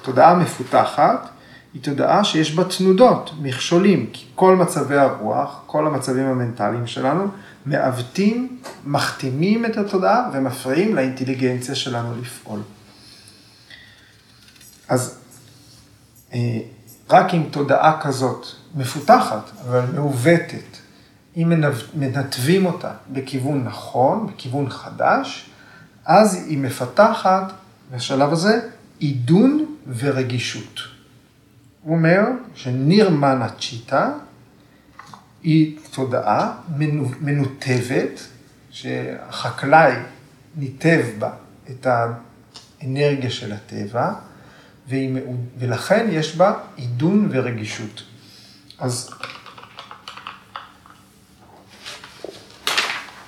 תודעה 0.02 0.34
מפותחת 0.34 1.28
היא 1.74 1.82
תודעה 1.82 2.24
שיש 2.24 2.54
בה 2.54 2.64
תנודות, 2.64 3.30
מכשולים, 3.42 4.10
כי 4.12 4.24
כל 4.34 4.56
מצבי 4.56 4.96
הרוח, 4.96 5.60
כל 5.66 5.86
המצבים 5.86 6.26
המנטליים 6.26 6.86
שלנו, 6.86 7.28
מעוותים, 7.66 8.58
מחתימים 8.84 9.66
את 9.66 9.76
התודעה 9.76 10.30
ומפריעים 10.32 10.94
לאינטליגנציה 10.94 11.74
שלנו 11.74 12.14
לפעול. 12.20 12.60
אז 14.88 15.18
רק 17.10 17.34
עם 17.34 17.44
תודעה 17.50 18.00
כזאת, 18.00 18.46
מפותחת, 18.74 19.50
אבל 19.64 19.84
מעוותת, 19.94 20.76
אם 21.36 21.52
מנתבים 21.94 22.66
אותה 22.66 22.92
בכיוון 23.12 23.64
נכון, 23.64 24.26
בכיוון 24.26 24.70
חדש, 24.70 25.50
אז 26.04 26.34
היא 26.34 26.58
מפתחת, 26.58 27.52
בשלב 27.92 28.32
הזה, 28.32 28.60
עידון 28.98 29.76
ורגישות. 29.96 30.80
הוא 31.82 31.96
אומר 31.96 32.22
שנירמנה 32.54 33.48
צ'יטה 33.48 34.10
היא 35.42 35.78
תודעה 35.90 36.52
מנותבת, 37.20 38.20
שהחקלאי 38.70 39.92
ניתב 40.56 41.04
בה 41.18 41.30
את 41.70 41.86
האנרגיה 41.86 43.30
של 43.30 43.52
הטבע, 43.52 44.12
ולכן 45.58 46.06
יש 46.10 46.36
בה 46.36 46.52
עידון 46.76 47.28
ורגישות. 47.32 48.02
אז 48.78 49.10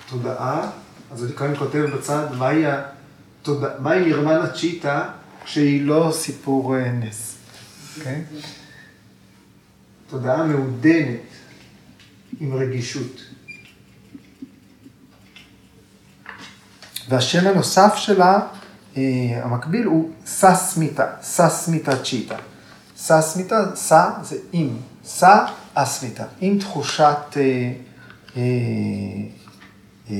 תודעה, 0.08 0.70
אז 1.12 1.24
אני 1.24 1.32
כאן 1.32 1.56
כותב 1.56 1.86
בצד, 1.94 2.26
מהי, 2.38 2.64
התודע... 2.66 3.68
מהי 3.78 4.00
ירמנה 4.00 4.50
צ'יטה 4.50 5.10
כשהיא 5.44 5.86
לא 5.86 6.10
סיפור 6.14 6.76
נס, 6.78 7.36
אוקיי? 7.98 8.24
Okay? 8.30 8.46
תודעה 10.10 10.46
מעודנת 10.46 11.20
עם 12.40 12.54
רגישות. 12.54 13.20
והשם 17.08 17.46
הנוסף 17.46 17.92
שלה, 17.96 18.38
המקביל, 19.42 19.86
הוא 19.86 20.10
ססמיתה, 20.26 21.06
ססמיתה 21.22 22.02
צ'יטה. 22.04 22.36
ססמיתה, 22.96 23.56
סה 23.74 24.10
זה 24.22 24.36
עם, 24.52 24.76
סה 25.04 25.46
אסמיתה, 25.74 26.24
עם 26.40 26.58
תחושת 26.58 27.16
אה, 27.36 27.72
אה, 28.36 28.42
אה, 30.10 30.14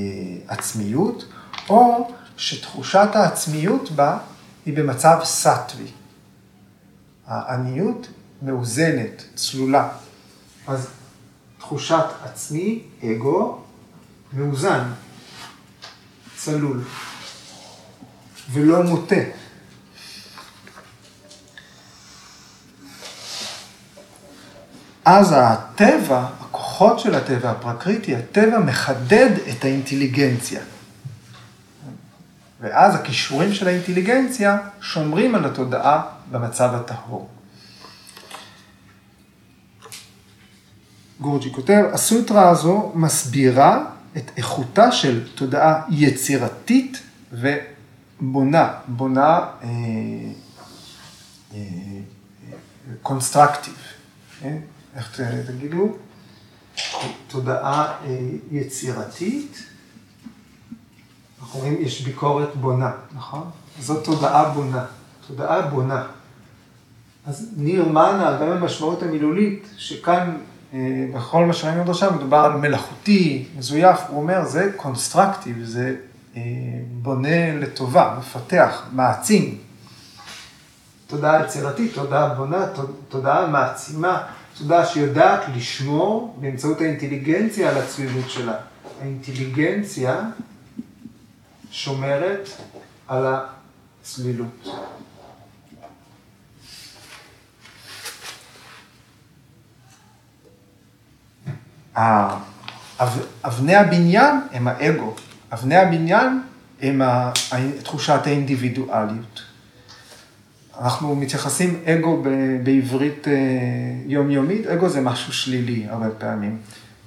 עצמיות, 0.49 1.25
או 1.69 2.11
שתחושת 2.37 3.09
העצמיות 3.15 3.91
בה 3.91 4.19
היא 4.67 4.77
במצב 4.77 5.21
סטווי. 5.25 5.91
העניות 7.27 8.07
מאוזנת, 8.43 9.23
צלולה. 9.35 9.89
אז 10.67 10.87
תחושת 11.59 12.05
עצמי, 12.25 12.83
אגו, 13.05 13.59
מאוזן, 14.33 14.93
צלול, 16.37 16.83
ולא 18.53 18.83
מוטה. 18.83 19.17
אז 25.05 25.35
הטבע, 25.37 26.27
הכוחות 26.41 27.01
של 27.01 27.15
הטבע, 27.15 27.51
הפרקריטי, 27.51 28.17
הטבע 28.17 28.59
מחדד 28.59 29.31
את 29.51 29.65
האינטליגנציה. 29.65 30.61
ואז 32.61 32.95
הכישורים 32.95 33.55
של 33.55 33.69
האינטליגנציה 33.69 34.59
שומרים 34.81 35.35
על 35.35 35.45
התודעה 35.45 36.03
במצב 36.31 36.75
הטהור. 36.75 37.29
גורג'י 41.21 41.53
כותב, 41.53 41.83
הסוטרה 41.93 42.49
הזו 42.49 42.93
מסבירה 42.95 43.85
את 44.17 44.31
איכותה 44.37 44.93
של 44.93 45.29
תודעה 45.35 45.83
יצירתית 45.91 47.03
ו... 47.33 47.57
בונה 48.23 49.45
קונסטרקטיב, 53.03 53.75
אה, 54.45 54.49
אה, 54.49 54.57
איך 54.97 55.21
תגידו? 55.47 55.97
תודעה 57.29 57.95
אה, 58.05 58.19
יצירתית, 58.51 59.67
אנחנו 61.41 61.61
רואים, 61.61 61.77
יש 61.81 62.01
ביקורת 62.01 62.57
בונה, 62.57 62.91
נכון? 63.15 63.51
זאת 63.81 64.05
תודעה 64.05 64.49
בונה, 64.49 64.85
תודעה 65.27 65.63
בונה. 65.63 66.07
אז 67.27 67.49
ניר 67.57 67.89
מנה, 67.89 68.39
גם 68.41 68.51
במשמעות 68.51 69.03
המילולית, 69.03 69.69
שכאן 69.77 70.37
בכל 71.15 71.45
מה 71.45 71.53
שראינו 71.53 71.81
עד 71.81 71.89
עכשיו 71.89 72.13
מדובר 72.13 72.39
על 72.39 72.53
מלאכותי, 72.53 73.49
מזויף, 73.59 74.01
הוא 74.09 74.23
אומר, 74.23 74.45
זה 74.45 74.73
קונסטרקטיב, 74.77 75.65
זה 75.65 75.97
בונה 76.93 77.55
לטובה, 77.55 78.17
מפתח, 78.19 78.83
מעצים. 78.93 79.59
תודעה 81.07 81.45
יצירתית, 81.45 81.95
תודעה 81.95 82.35
בונה, 82.35 82.67
תודעה 83.09 83.47
מעצימה, 83.47 84.27
תודעה 84.59 84.87
שיודעת 84.87 85.41
לשמור 85.57 86.37
באמצעות 86.41 86.81
האינטליגנציה 86.81 87.71
על 87.71 87.79
הצלילות 87.79 88.31
שלה. 88.31 88.55
האינטליגנציה 89.01 90.21
שומרת 91.71 92.49
על 93.09 93.27
הצלילות. 94.03 94.69
אבני 103.45 103.77
הבניין 103.77 104.41
הם 104.53 104.69
האגו, 104.69 105.15
אבני 105.53 105.77
הבניין 105.77 106.43
הם 106.83 107.03
תחושת 107.83 108.27
האינדיבידואליות. 108.27 109.43
אנחנו 110.81 111.17
מתייחסים 111.17 111.81
אגו 111.85 112.23
בעברית 112.63 113.29
אה, 113.29 113.33
יומיומית, 114.07 114.67
אגו 114.67 114.89
זה 114.89 115.01
משהו 115.01 115.33
שלילי 115.33 115.87
הרבה 115.89 116.11
פעמים. 116.11 116.59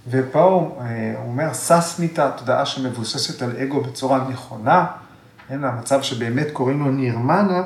ופה 0.09 0.41
הוא 0.41 0.81
אה, 0.81 1.13
אומר, 1.17 1.53
ססמיתה, 1.53 2.31
תודעה 2.37 2.65
שמבוססת 2.65 3.41
על 3.41 3.57
אגו 3.57 3.81
בצורה 3.81 4.29
נכונה, 4.29 4.85
כן, 5.47 5.63
המצב 5.63 6.01
שבאמת 6.01 6.47
קוראים 6.53 6.79
לו 6.79 6.91
נירמנה, 6.91 7.61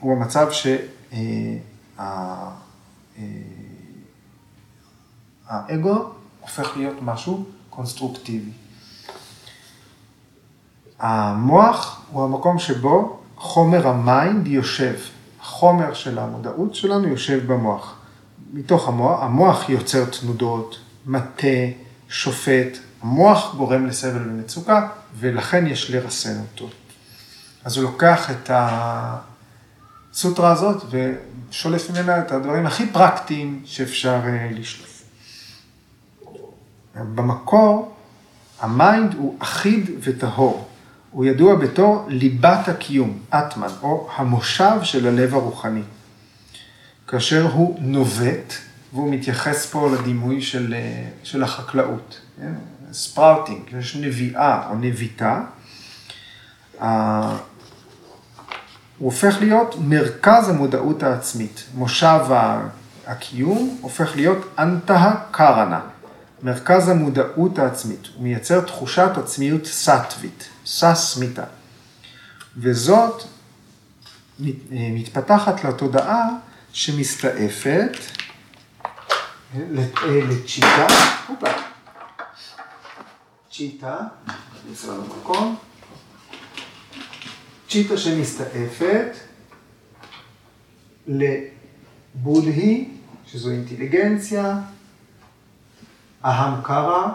הוא 0.00 0.16
המצב 0.16 0.48
שהאגו 0.50 1.10
אה, 5.90 5.96
הופך 6.40 6.76
להיות 6.76 6.96
משהו 7.02 7.44
קונסטרוקטיבי. 7.70 8.65
המוח 10.98 12.00
הוא 12.10 12.24
המקום 12.24 12.58
שבו 12.58 13.18
חומר 13.36 13.88
ה 13.88 14.00
mind 14.00 14.46
יושב. 14.46 14.94
החומר 15.46 15.94
של 15.94 16.18
המודעות 16.18 16.74
שלנו 16.74 17.08
יושב 17.08 17.52
במוח. 17.52 17.94
מתוך 18.52 18.88
המוח, 18.88 19.22
המוח 19.22 19.68
יוצר 19.68 20.04
תנודות, 20.04 20.78
מטה, 21.06 21.46
שופט, 22.08 22.78
המוח 23.02 23.54
גורם 23.54 23.86
לסבל 23.86 24.22
ומצוקה, 24.28 24.88
ולכן 25.18 25.66
יש 25.66 25.90
לרסן 25.90 26.40
אותו. 26.40 26.68
אז 27.64 27.76
הוא 27.76 27.84
לוקח 27.84 28.30
את 28.30 28.50
הסוטרה 30.12 30.52
הזאת 30.52 30.82
ושולף 30.90 31.90
ממנה 31.90 32.18
את 32.18 32.32
הדברים 32.32 32.66
הכי 32.66 32.86
פרקטיים 32.86 33.62
שאפשר 33.64 34.20
אה, 34.24 34.48
לשלוף. 34.52 35.02
במקור, 36.94 37.94
ה 38.60 38.71
mind 38.71 39.14
הוא 39.14 39.36
אחיד 39.38 39.90
וטהור. 40.00 40.65
הוא 41.16 41.24
ידוע 41.24 41.54
בתור 41.54 42.04
ליבת 42.08 42.68
הקיום, 42.68 43.18
אטמן, 43.30 43.68
או 43.82 44.08
המושב 44.16 44.78
של 44.82 45.06
הלב 45.06 45.34
הרוחני. 45.34 45.82
כאשר 47.08 47.50
הוא 47.52 47.76
נובט, 47.80 48.54
והוא 48.92 49.14
מתייחס 49.14 49.66
פה 49.66 49.90
לדימוי 49.90 50.42
של, 50.42 50.74
של 51.22 51.42
החקלאות, 51.42 52.20
sprouting, 52.92 53.60
יש 53.78 53.96
נביאה 53.96 54.70
או 54.70 54.74
נביטה, 54.74 55.42
הוא 56.80 56.88
הופך 58.98 59.36
להיות 59.40 59.76
מרכז 59.80 60.48
המודעות 60.48 61.02
העצמית. 61.02 61.64
מושב 61.74 62.20
הקיום 63.06 63.78
הופך 63.80 64.16
להיות 64.16 64.54
אנטה 64.58 65.14
קרנה. 65.30 65.80
מרכז 66.42 66.88
המודעות 66.88 67.58
העצמית, 67.58 68.06
הוא 68.14 68.22
מייצר 68.22 68.60
תחושת 68.60 69.10
עצמיות 69.16 69.66
סטווית, 69.66 70.48
ססמיתה. 70.66 71.44
וזאת 72.56 73.22
מתפתחת 74.70 75.64
לתודעה 75.64 76.28
שמסתעפת 76.72 77.96
לצ'יטה, 80.04 80.86
צ'יטה, 83.52 83.98
נמצא 84.68 84.92
במקום, 84.92 85.56
צ'יטה 87.68 87.96
שמסתעפת 87.96 89.16
לבודהי, 91.06 92.90
שזו 93.26 93.50
אינטליגנציה, 93.50 94.60
אהמקרה, 96.26 97.12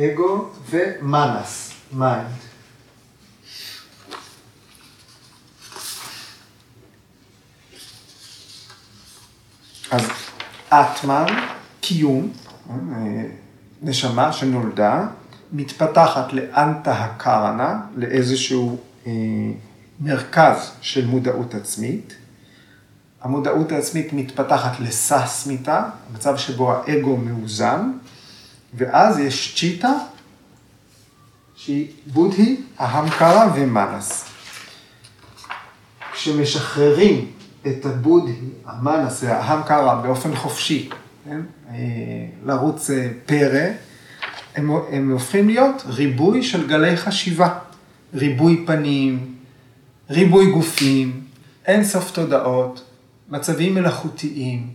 אגו 0.00 0.48
ומנס, 0.70 1.72
mind. 1.92 2.26
אז 9.90 10.08
אטמן, 10.68 11.26
קיום, 11.80 12.32
נשמה 13.82 14.32
שנולדה, 14.32 15.06
מתפתחת 15.52 16.32
לאנטהקרנה, 16.32 17.80
לאיזשהו 17.96 18.78
אה, 19.06 19.12
מרכז 20.00 20.70
של 20.80 21.06
מודעות 21.06 21.54
עצמית. 21.54 22.14
המודעות 23.24 23.72
העצמית 23.72 24.12
מתפתחת 24.12 24.80
לססמיתה, 24.80 25.82
מצב 26.14 26.36
שבו 26.36 26.72
האגו 26.72 27.16
מאוזן, 27.16 27.92
ואז 28.74 29.18
יש 29.18 29.54
צ'יטה, 29.58 29.92
שהיא 31.56 31.88
בודהי, 32.06 32.60
ההמקרה 32.78 33.52
ומנס. 33.54 34.24
כשמשחררים 36.12 37.30
את 37.66 37.86
הבודהי, 37.86 38.36
המנס 38.66 39.22
וההמקרה 39.22 39.94
באופן 39.94 40.36
חופשי, 40.36 40.90
כן? 41.24 41.40
אה, 41.70 41.74
לרוץ 42.44 42.90
אה, 42.90 43.08
פרא, 43.26 43.68
הם, 44.56 44.70
הם 44.90 45.12
הופכים 45.12 45.48
להיות 45.48 45.82
ריבוי 45.86 46.42
של 46.42 46.68
גלי 46.68 46.96
חשיבה, 46.96 47.58
ריבוי 48.14 48.64
פנים, 48.66 49.34
ריבוי 50.10 50.50
גופים, 50.50 51.20
אין 51.66 51.84
סוף 51.84 52.10
תודעות, 52.10 52.84
מצבים 53.28 53.74
מלאכותיים. 53.74 54.72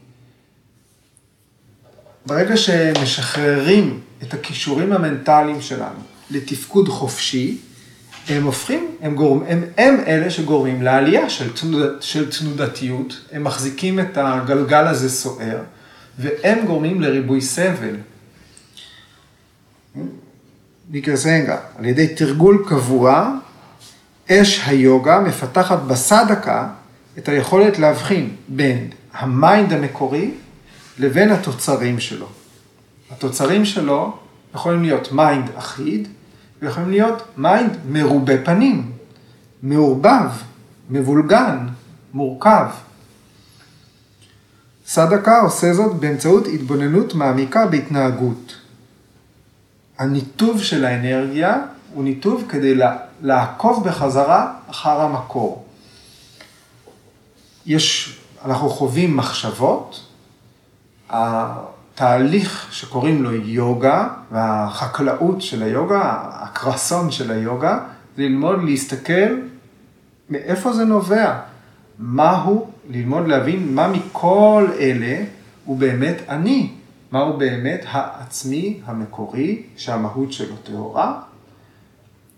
ברגע 2.26 2.58
שמשחררים 2.58 4.00
את 4.24 4.34
הכישורים 4.34 4.93
המנטליים 4.93 5.62
שלנו 5.62 6.00
לתפקוד 6.32 6.89
חופשי, 6.89 7.58
הם 8.30 8.43
הופכים, 8.43 8.95
הם, 9.02 9.16
גורם, 9.16 9.43
הם, 9.47 9.64
הם 9.78 9.95
אלה 10.08 10.30
שגורמים 10.30 10.82
לעלייה 10.82 11.30
של, 11.30 11.54
תנוד, 11.54 12.02
של 12.02 12.32
תנודתיות, 12.32 13.22
הם 13.32 13.43
מחזיקים 13.43 14.00
את 14.00 14.18
הגלגל 14.18 14.88
הזה 14.88 15.10
סוער, 15.10 15.62
והם 16.20 16.66
גורמים 16.66 17.02
לריבוי 17.02 17.41
סבל. 17.41 17.95
בגלל 20.91 21.16
זה, 21.16 21.45
על 21.78 21.86
ידי 21.86 22.08
תרגול 22.16 22.66
קבוע, 22.70 23.32
אש 24.32 24.62
היוגה 24.66 25.20
מפתחת 25.20 25.80
בסדקה 25.80 26.70
את 27.20 27.30
היכולת 27.30 27.80
להבחין 27.80 28.36
בין 28.47 28.89
ה 29.14 29.26
mind 29.26 29.74
המקורי 29.74 30.32
לבין 30.99 31.32
התוצרים 31.32 31.99
שלו. 31.99 32.28
התוצרים 33.11 33.65
שלו 33.65 34.17
יכולים 34.55 34.82
להיות 34.82 35.11
mind 35.12 35.49
אחיד, 35.55 36.07
ויכולים 36.61 36.89
להיות 36.89 37.24
mind 37.38 37.78
מרובה 37.89 38.34
פנים, 38.45 38.91
מעורבב, 39.63 40.30
מבולגן, 40.89 41.67
מורכב. 42.13 42.65
סדקה 44.86 45.39
עושה 45.39 45.74
זאת 45.74 45.95
באמצעות 45.95 46.47
התבוננות 46.47 47.15
מעמיקה 47.15 47.65
בהתנהגות. 47.65 48.55
הניתוב 49.97 50.61
של 50.61 50.86
האנרגיה 50.86 51.57
הוא 51.93 52.03
ניתוב 52.03 52.45
כדי 52.49 52.80
לעקוב 53.22 53.88
בחזרה 53.88 54.53
אחר 54.70 55.01
המקור. 55.01 55.65
יש, 57.66 58.18
אנחנו 58.45 58.70
חווים 58.70 59.18
מחשבות, 59.18 60.05
התהליך 61.10 62.68
שקוראים 62.72 63.24
לו 63.24 63.32
יוגה, 63.32 64.07
והחקלאות 64.32 65.41
של 65.41 65.64
היוגה, 65.64 66.18
הקרסון 66.30 67.12
של 67.12 67.32
היוגה, 67.32 67.80
זה 68.18 68.24
ללמוד 68.24 68.64
להסתכל 68.64 69.36
מאיפה 70.30 70.74
זה 70.74 70.86
נובע, 70.86 71.39
מהו, 71.99 72.68
ללמוד 72.89 73.28
להבין 73.28 73.76
מה 73.76 73.88
מכל 73.88 74.68
אלה 74.80 75.26
הוא 75.66 75.78
באמת 75.78 76.16
אני, 76.30 76.72
מהו 77.12 77.38
באמת 77.38 77.86
העצמי 77.88 78.80
המקורי, 78.86 79.64
שהמהות 79.78 80.34
שלו 80.34 80.55
טהורה, 80.64 81.22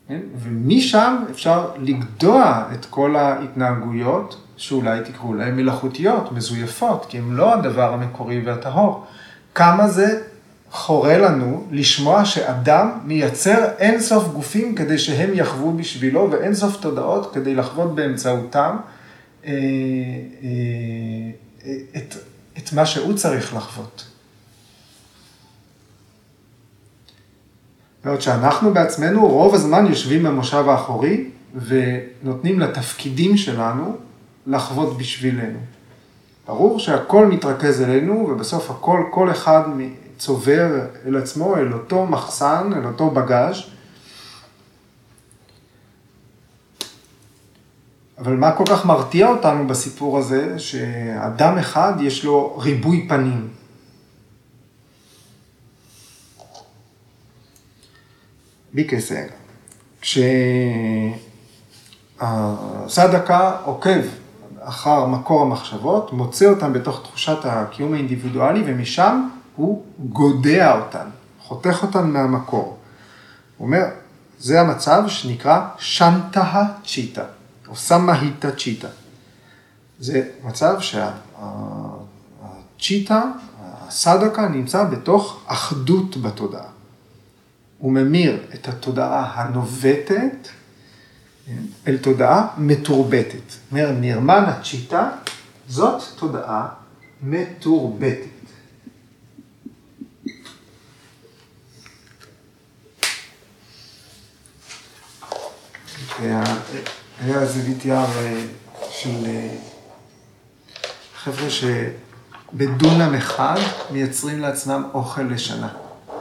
כן? 0.07 0.19
ומשם 0.37 1.15
אפשר 1.31 1.71
לגדוע 1.79 2.63
את 2.73 2.85
כל 2.85 3.15
ההתנהגויות 3.15 4.37
שאולי 4.61 4.99
תקראו 5.05 5.33
להן 5.33 5.55
מלאכותיות, 5.55 6.31
מזויפות, 6.31 7.05
כי 7.09 7.17
הן 7.17 7.31
לא 7.31 7.53
הדבר 7.53 7.93
המקורי 7.93 8.41
והטהור. 8.45 9.05
כמה 9.55 9.87
זה 9.87 10.21
חורה 10.71 11.17
לנו 11.17 11.67
לשמוע 11.71 12.25
שאדם 12.25 12.99
מייצר 13.05 13.69
אינסוף 13.79 14.27
גופים 14.33 14.75
כדי 14.75 14.97
שהם 14.97 15.29
יחוו 15.33 15.73
בשבילו 15.77 16.31
ואינסוף 16.31 16.81
תודעות 16.81 17.33
כדי 17.33 17.55
לחוות 17.55 17.95
באמצעותם 17.95 18.77
אה, 19.45 19.51
אה, 20.43 21.79
את, 21.97 22.15
את 22.57 22.73
מה 22.73 22.85
שהוא 22.85 23.13
צריך 23.13 23.55
לחוות. 23.55 24.05
בעוד 28.05 28.21
שאנחנו 28.21 28.73
בעצמנו 28.73 29.27
רוב 29.27 29.55
הזמן 29.55 29.85
יושבים 29.87 30.23
במושב 30.23 30.69
האחורי 30.69 31.29
ונותנים 31.65 32.59
לתפקידים 32.59 33.37
שלנו 33.37 33.97
לחוות 34.47 34.97
בשבילנו. 34.97 35.59
ברור 36.47 36.79
שהכל 36.79 37.25
מתרכז 37.25 37.81
אלינו 37.81 38.13
ובסוף 38.13 38.71
הכל, 38.71 39.03
כל 39.11 39.31
אחד 39.31 39.63
צובר 40.17 40.87
אל 41.05 41.17
עצמו, 41.17 41.57
אל 41.57 41.73
אותו 41.73 42.05
מחסן, 42.05 42.71
אל 42.75 42.85
אותו 42.85 43.09
בגאז'. 43.09 43.61
אבל 48.17 48.35
מה 48.35 48.51
כל 48.51 48.63
כך 48.69 48.85
מרתיע 48.85 49.27
אותנו 49.27 49.67
בסיפור 49.67 50.17
הזה, 50.17 50.59
שאדם 50.59 51.57
אחד 51.57 51.93
יש 52.01 52.25
לו 52.25 52.57
ריבוי 52.57 53.07
פנים. 53.09 53.49
ביקסר. 58.73 59.25
כשהסדקה 62.21 63.57
עוקב 63.65 64.01
אחר 64.71 65.05
מקור 65.05 65.41
המחשבות, 65.41 66.13
מוצא 66.13 66.45
אותם 66.45 66.73
בתוך 66.73 67.01
תחושת 67.03 67.37
הקיום 67.43 67.93
האינדיבידואלי, 67.93 68.63
ומשם 68.65 69.27
הוא 69.55 69.83
גודע 69.99 70.79
אותן, 70.79 71.07
חותך 71.39 71.79
אותן 71.83 72.09
מהמקור. 72.09 72.77
הוא 73.57 73.65
אומר, 73.65 73.83
זה 74.39 74.61
המצב 74.61 75.03
שנקרא 75.07 75.67
שנטה 75.77 76.63
צ'יטה, 76.85 77.23
או 77.67 77.75
סמהיטה 77.75 78.51
צ'יטה. 78.51 78.87
זה 79.99 80.29
מצב 80.43 80.75
שהצ'יטה, 82.79 83.23
הסדקה, 83.87 84.47
נמצא 84.47 84.83
בתוך 84.83 85.41
אחדות 85.45 86.17
בתודעה. 86.17 86.67
הוא 87.77 87.91
ממיר 87.91 88.39
את 88.53 88.67
התודעה 88.67 89.31
הנובטת 89.35 90.47
אל 91.87 91.97
תודעה 91.97 92.47
מתורבתת. 92.57 93.53
אומר, 93.71 93.91
נרמן 93.91 94.43
הצ'יטה, 94.47 95.09
זאת 95.67 96.03
תודעה 96.15 96.67
מתורבתת. 97.21 98.31
היה 106.21 107.41
איזה 107.41 107.61
וידיעה 107.65 108.05
של 108.91 109.25
אה, 109.25 109.49
חבר'ה 111.15 111.49
שבדונם 111.49 113.15
אחד 113.15 113.59
מייצרים 113.91 114.39
לעצמם 114.39 114.83
אוכל 114.93 115.21
לשנה. 115.21 115.69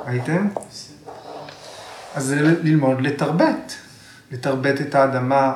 ראיתם? 0.06 0.48
אז 2.14 2.24
זה 2.24 2.36
ללמוד 2.62 3.00
לתרבט. 3.00 3.72
לתרבט 4.30 4.80
את 4.80 4.94
האדמה, 4.94 5.54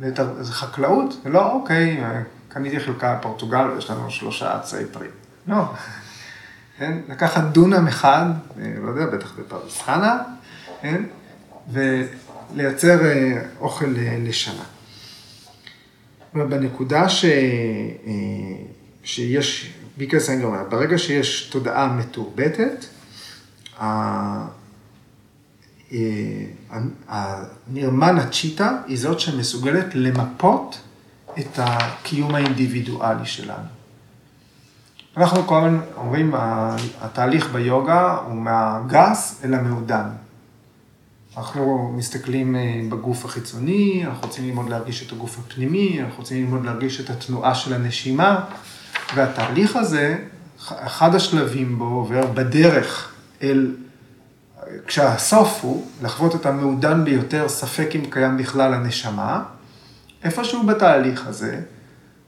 לתר... 0.00 0.42
זה 0.42 0.52
חקלאות, 0.52 1.20
זה 1.24 1.30
לא, 1.30 1.52
אוקיי, 1.52 2.00
קניתי 2.48 2.80
חלקה 2.80 3.14
בפורטוגל 3.14 3.70
ויש 3.70 3.90
לנו 3.90 4.10
שלושה 4.10 4.56
עצי 4.56 4.76
פרי. 4.92 5.08
לא. 5.46 5.64
כן? 6.80 6.98
לקחת 7.08 7.42
דונם 7.42 7.86
אחד, 7.88 8.26
אה, 8.60 8.72
לא 8.82 8.90
יודע, 8.90 9.06
בטח 9.06 9.32
בפרדס 9.38 9.82
חנה, 9.82 10.18
כן? 10.82 11.02
ולייצר 11.72 13.04
אה, 13.06 13.42
אוכל 13.60 13.94
אה, 13.98 14.16
לשנה. 14.18 14.64
בנקודה 16.34 17.08
ש... 17.08 17.24
שיש, 19.04 19.74
ביקר 19.96 20.20
סיינגר 20.20 20.46
אומר, 20.46 20.64
ברגע 20.68 20.98
שיש 20.98 21.48
תודעה 21.52 21.86
מתורבתת, 21.86 22.84
הנרמן 27.08 28.18
הצ'יטה 28.18 28.78
היא 28.86 28.98
זאת 28.98 29.20
שמסוגלת 29.20 29.94
למפות 29.94 30.78
את 31.38 31.58
הקיום 31.58 32.34
האינדיבידואלי 32.34 33.26
שלנו. 33.26 33.68
אנחנו 35.16 35.46
כל 35.46 35.64
הזמן 35.64 35.80
אומרים, 35.96 36.34
התהליך 37.00 37.52
ביוגה 37.52 38.16
הוא 38.26 38.34
מהגס 38.34 39.40
אל 39.44 39.54
המעודן. 39.54 40.08
אנחנו 41.36 41.92
מסתכלים 41.96 42.56
אה, 42.56 42.80
בגוף 42.88 43.24
החיצוני, 43.24 44.02
אנחנו 44.06 44.26
רוצים 44.26 44.46
ללמוד 44.46 44.68
להרגיש 44.68 45.06
את 45.06 45.12
הגוף 45.12 45.38
הפנימי, 45.38 46.02
אנחנו 46.02 46.18
רוצים 46.18 46.44
ללמוד 46.44 46.64
להרגיש 46.64 47.00
את 47.00 47.10
התנועה 47.10 47.54
של 47.54 47.74
הנשימה, 47.74 48.44
והתהליך 49.14 49.76
הזה, 49.76 50.18
אחד 50.68 51.14
השלבים 51.14 51.78
בו 51.78 51.84
עובר 51.84 52.26
בדרך 52.26 53.12
אל 53.42 53.74
כשהסוף 54.86 55.58
הוא 55.62 55.86
לחוות 56.02 56.34
את 56.34 56.46
המעודן 56.46 57.04
ביותר, 57.04 57.48
ספק 57.48 57.88
אם 57.94 58.02
קיים 58.10 58.36
בכלל 58.36 58.74
הנשמה, 58.74 59.42
איפשהו 60.24 60.66
בתהליך 60.66 61.26
הזה, 61.26 61.60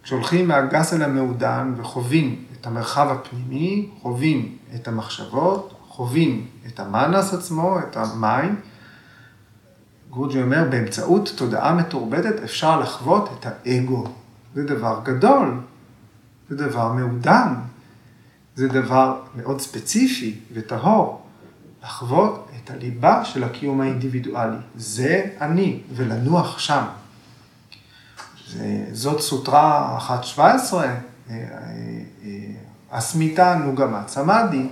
כשהולכים 0.03 0.49
מהגס 0.49 0.95
אל 0.95 1.03
המעודן 1.03 1.75
וחווים 1.77 2.45
את 2.61 2.67
המרחב 2.67 3.09
הפנימי, 3.11 3.91
חווים 4.03 4.57
את 4.75 4.89
המחשבות, 4.89 5.75
חווים 5.89 6.47
את 6.67 6.81
המאנס 6.81 7.35
עצמו, 7.35 7.79
את 7.79 7.97
המים, 7.97 8.57
גרוג'י 10.11 10.43
אומר, 10.43 10.65
באמצעות 10.71 11.33
תודעה 11.37 11.75
מתורבתת 11.75 12.43
אפשר 12.45 12.81
לחוות 12.81 13.29
את 13.39 13.47
האגו. 13.47 14.05
זה 14.55 14.65
דבר 14.65 15.01
גדול, 15.05 15.61
זה 16.49 16.57
דבר 16.57 16.93
מעודן, 16.93 17.55
זה 18.55 18.69
דבר 18.69 19.21
מאוד 19.37 19.61
ספציפי 19.61 20.39
וטהור. 20.53 21.22
לחוות 21.83 22.51
את 22.57 22.71
הליבה 22.71 23.25
של 23.25 23.45
הקיום 23.45 23.81
האינדיבידואלי. 23.81 24.57
זה 24.77 25.25
אני, 25.41 25.81
ולנוח 25.95 26.59
שם. 26.59 26.85
זאת 28.93 29.21
סוטרה 29.21 29.99
1.17, 30.37 31.33
אסמיתה 32.91 33.55
נוגמה 33.55 34.03
סמאדי, 34.09 34.69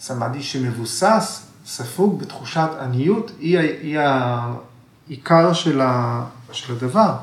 סמאדי 0.00 0.42
שמבוסס, 0.42 1.46
ספוג 1.66 2.20
בתחושת 2.20 2.68
עניות, 2.80 3.30
היא, 3.40 3.58
היא 3.58 3.98
העיקר 3.98 5.52
של, 5.52 5.80
ה, 5.80 6.24
של 6.52 6.72
הדבר. 6.76 7.16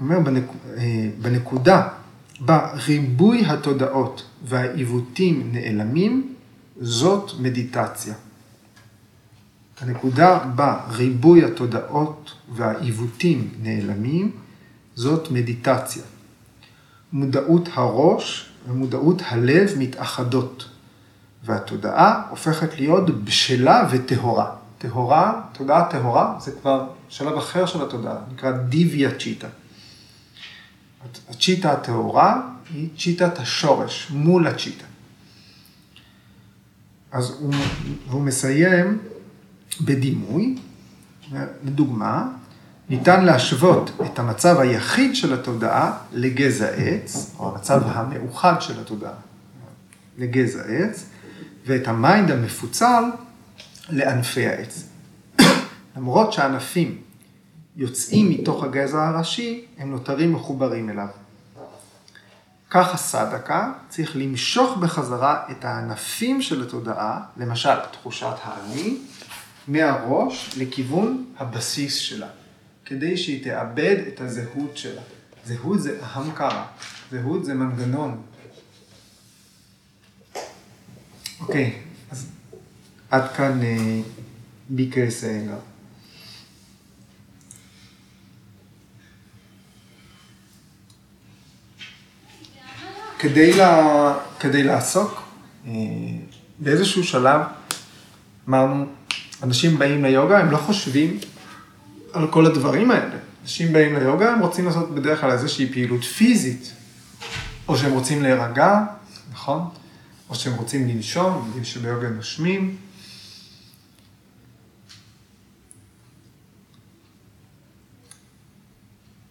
אומר, 0.00 0.18
אה, 0.78 1.08
בנקודה 1.22 1.88
בה 2.40 2.72
ריבוי 2.86 3.46
התודעות 3.46 4.22
והעיוותים 4.44 5.48
נעלמים, 5.52 6.34
זאת 6.80 7.30
מדיטציה. 7.40 8.14
הנקודה 9.80 10.38
בה 10.38 10.80
ריבוי 10.90 11.44
התודעות 11.44 12.34
והעיוותים 12.52 13.50
נעלמים, 13.62 14.30
זאת 14.94 15.30
מדיטציה. 15.30 16.02
מודעות 17.12 17.68
הראש 17.72 18.50
ומודעות 18.68 19.22
הלב 19.28 19.70
מתאחדות, 19.78 20.68
והתודעה 21.44 22.22
הופכת 22.30 22.80
להיות 22.80 23.24
בשלה 23.24 23.88
וטהורה. 23.90 24.50
טהורה, 24.78 25.42
תודעה 25.52 25.90
טהורה, 25.90 26.36
זה 26.40 26.52
כבר 26.52 26.86
שלב 27.08 27.36
אחר 27.36 27.66
של 27.66 27.82
התודעה, 27.82 28.16
נקרא 28.32 28.50
דיוויה 28.50 29.18
צ'יטה. 29.18 29.48
הצ'יטה 31.30 31.72
הטהורה 31.72 32.40
היא 32.74 32.88
צ'יטת 32.98 33.38
השורש, 33.38 34.10
מול 34.10 34.46
הצ'יטה. 34.46 34.84
אז 37.12 37.36
הוא, 37.40 37.54
הוא 38.10 38.22
מסיים 38.22 38.98
בדימוי, 39.80 40.56
לדוגמה, 41.64 42.28
ניתן 42.88 43.24
להשוות 43.24 43.90
את 44.04 44.18
המצב 44.18 44.60
היחיד 44.60 45.16
של 45.16 45.34
התודעה 45.34 45.98
לגזע 46.12 46.68
עץ, 46.68 47.34
או 47.38 47.52
המצב 47.54 47.82
המאוחד 47.84 48.60
של 48.60 48.80
התודעה 48.80 49.14
לגזע 50.18 50.62
עץ, 50.62 51.06
ואת 51.66 51.88
ה 51.88 51.96
mind 51.96 52.30
המפוצל 52.30 53.04
לענפי 53.88 54.46
העץ. 54.46 54.84
למרות 55.96 56.32
שהענפים 56.32 56.98
יוצאים 57.76 58.30
מתוך 58.30 58.64
הגזע 58.64 59.08
הראשי, 59.08 59.64
הם 59.78 59.90
נותרים 59.90 60.32
מחוברים 60.32 60.90
אליו. 60.90 61.08
כך 62.70 62.94
הסדקה 62.94 63.72
צריך 63.88 64.16
למשוך 64.16 64.76
בחזרה 64.76 65.44
את 65.50 65.64
הענפים 65.64 66.42
של 66.42 66.62
התודעה, 66.62 67.20
למשל 67.36 67.74
תחושת 67.92 68.34
האני, 68.42 68.96
מהראש 69.68 70.54
לכיוון 70.58 71.24
הבסיס 71.38 71.94
שלה, 71.94 72.28
כדי 72.84 73.16
שהיא 73.16 73.44
תאבד 73.44 73.96
את 74.08 74.20
הזהות 74.20 74.76
שלה. 74.76 75.02
זהות 75.44 75.82
זה 75.82 76.00
אהמקרה, 76.02 76.66
זהות 77.10 77.44
זה 77.44 77.54
מנגנון. 77.54 78.22
אוקיי, 81.40 81.78
אז 82.10 82.26
עד 83.10 83.32
כאן 83.36 83.60
ביקר 84.68 85.10
סנגר. 85.10 85.58
כדי, 93.18 93.52
לה, 93.52 94.14
כדי 94.40 94.62
לעסוק, 94.62 95.22
אה, 95.66 95.72
באיזשהו 96.58 97.04
שלב 97.04 97.40
אמרנו, 98.48 98.86
אנשים 99.42 99.78
באים 99.78 100.04
ליוגה, 100.04 100.38
הם 100.38 100.50
לא 100.50 100.56
חושבים 100.56 101.18
על 102.12 102.30
כל 102.30 102.46
הדברים 102.46 102.90
האלה. 102.90 103.16
אנשים 103.42 103.72
באים 103.72 103.96
ליוגה, 103.96 104.32
הם 104.32 104.40
רוצים 104.40 104.64
לעשות 104.64 104.94
בדרך 104.94 105.20
כלל 105.20 105.30
איזושהי 105.30 105.72
פעילות 105.72 106.04
פיזית, 106.04 106.72
או 107.68 107.76
שהם 107.76 107.92
רוצים 107.92 108.22
להירגע, 108.22 108.84
נכון? 109.32 109.68
או 110.30 110.34
שהם 110.34 110.54
רוצים 110.54 110.88
לנשום, 110.88 111.42
יודעים 111.46 111.64
שביוגה 111.64 112.08
נושמים. 112.08 112.76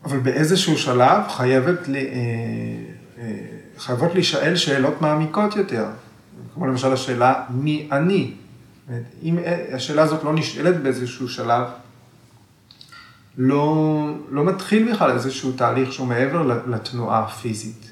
אבל 0.05 0.19
באיזשהו 0.19 0.77
שלב 0.77 1.21
חייבת, 1.29 1.87
ל... 1.87 1.95
אה, 1.95 2.01
אה, 3.17 3.54
חייבות 3.77 4.13
להישאל 4.13 4.55
שאלות 4.55 5.01
מעמיקות 5.01 5.55
יותר, 5.55 5.85
כמו 6.53 6.67
למשל 6.67 6.93
השאלה 6.93 7.43
מי 7.49 7.87
אני. 7.91 8.33
אם 9.23 9.37
השאלה 9.73 10.03
הזאת 10.03 10.23
לא 10.23 10.33
נשאלת 10.33 10.83
באיזשהו 10.83 11.29
שלב, 11.29 11.63
לא, 13.37 14.05
לא 14.29 14.43
מתחיל 14.43 14.91
בכלל 14.91 15.11
איזשהו 15.11 15.51
תהליך 15.51 15.93
שהוא 15.93 16.07
מעבר 16.07 16.61
לתנועה 16.67 17.19
הפיזית. 17.19 17.91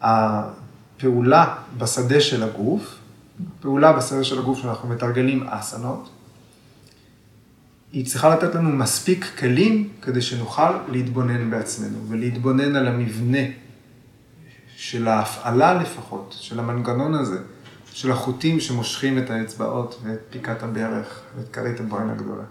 הפעולה 0.00 1.54
בשדה 1.78 2.20
של 2.20 2.42
הגוף, 2.42 2.98
פעולה 3.60 3.92
בשדה 3.92 4.24
של 4.24 4.38
הגוף 4.38 4.58
שאנחנו 4.58 4.88
מתרגלים 4.88 5.42
אסנות, 5.48 6.10
היא 7.92 8.06
צריכה 8.06 8.28
לתת 8.28 8.54
לנו 8.54 8.70
מספיק 8.70 9.26
כלים 9.38 9.88
כדי 10.02 10.22
שנוכל 10.22 10.70
להתבונן 10.88 11.50
בעצמנו 11.50 11.98
ולהתבונן 12.08 12.76
על 12.76 12.88
המבנה 12.88 13.38
של 14.76 15.08
ההפעלה 15.08 15.74
לפחות, 15.74 16.36
של 16.40 16.58
המנגנון 16.58 17.14
הזה, 17.14 17.38
של 17.92 18.12
החוטים 18.12 18.60
שמושכים 18.60 19.18
את 19.18 19.30
האצבעות 19.30 20.00
ואת 20.02 20.18
פיקת 20.30 20.62
הברך 20.62 21.20
ואת 21.36 21.50
כרית 21.52 21.80
הברן 21.80 22.10
הגדולה. 22.10 22.44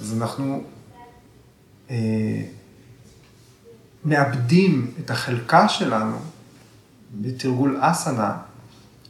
אז 0.00 0.22
אנחנו 0.22 0.64
אה, 1.90 1.96
מאבדים 4.04 4.94
את 5.00 5.10
החלקה 5.10 5.68
שלנו 5.68 6.16
בתרגול 7.20 7.78
אסנה, 7.80 8.36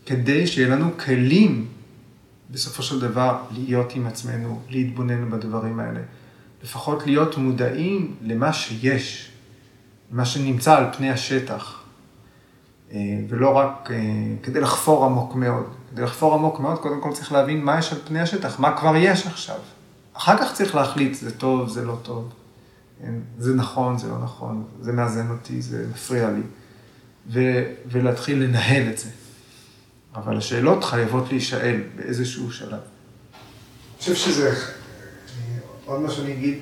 כדי 0.06 0.46
שיהיה 0.46 0.68
לנו 0.68 0.90
כלים 0.98 1.68
בסופו 2.50 2.82
של 2.82 3.00
דבר 3.00 3.42
להיות 3.50 3.94
עם 3.94 4.06
עצמנו, 4.06 4.60
להתבונן 4.68 5.30
בדברים 5.30 5.80
האלה. 5.80 6.00
לפחות 6.64 7.06
להיות 7.06 7.36
מודעים 7.36 8.14
למה 8.22 8.52
שיש, 8.52 9.30
למה 10.12 10.24
שנמצא 10.24 10.76
על 10.76 10.84
פני 10.96 11.10
השטח. 11.10 11.82
אה, 12.92 12.98
ולא 13.28 13.56
רק 13.56 13.90
אה, 13.90 13.96
כדי 14.42 14.60
לחפור 14.60 15.04
עמוק 15.04 15.34
מאוד. 15.34 15.66
כדי 15.92 16.02
לחפור 16.02 16.34
עמוק 16.34 16.60
מאוד, 16.60 16.78
קודם 16.78 17.00
כל 17.00 17.12
צריך 17.12 17.32
להבין 17.32 17.64
מה 17.64 17.78
יש 17.78 17.92
על 17.92 17.98
פני 18.06 18.20
השטח, 18.20 18.60
מה 18.60 18.76
כבר 18.76 18.96
יש 18.96 19.26
עכשיו. 19.26 19.56
אחר 20.12 20.38
כך 20.38 20.52
צריך 20.52 20.74
להחליט, 20.74 21.14
זה 21.14 21.38
טוב, 21.38 21.68
זה 21.68 21.84
לא 21.84 21.98
טוב, 22.02 22.32
כן? 23.00 23.14
זה 23.38 23.54
נכון, 23.54 23.98
זה 23.98 24.08
לא 24.08 24.18
נכון, 24.18 24.64
זה 24.80 24.92
מאזן 24.92 25.30
אותי, 25.30 25.62
זה 25.62 25.86
מפריע 25.90 26.30
לי, 26.30 26.42
ו- 27.32 27.72
ולהתחיל 27.86 28.42
לנהל 28.42 28.90
את 28.92 28.98
זה. 28.98 29.08
אבל 30.14 30.36
השאלות 30.36 30.84
חייבות 30.84 31.24
להישאל 31.30 31.80
באיזשהו 31.96 32.52
שלב. 32.52 32.70
אני 32.72 33.98
חושב 33.98 34.14
שזה, 34.14 34.54
עוד 35.84 36.00
מה 36.00 36.10
שאני 36.10 36.32
אגיד, 36.32 36.58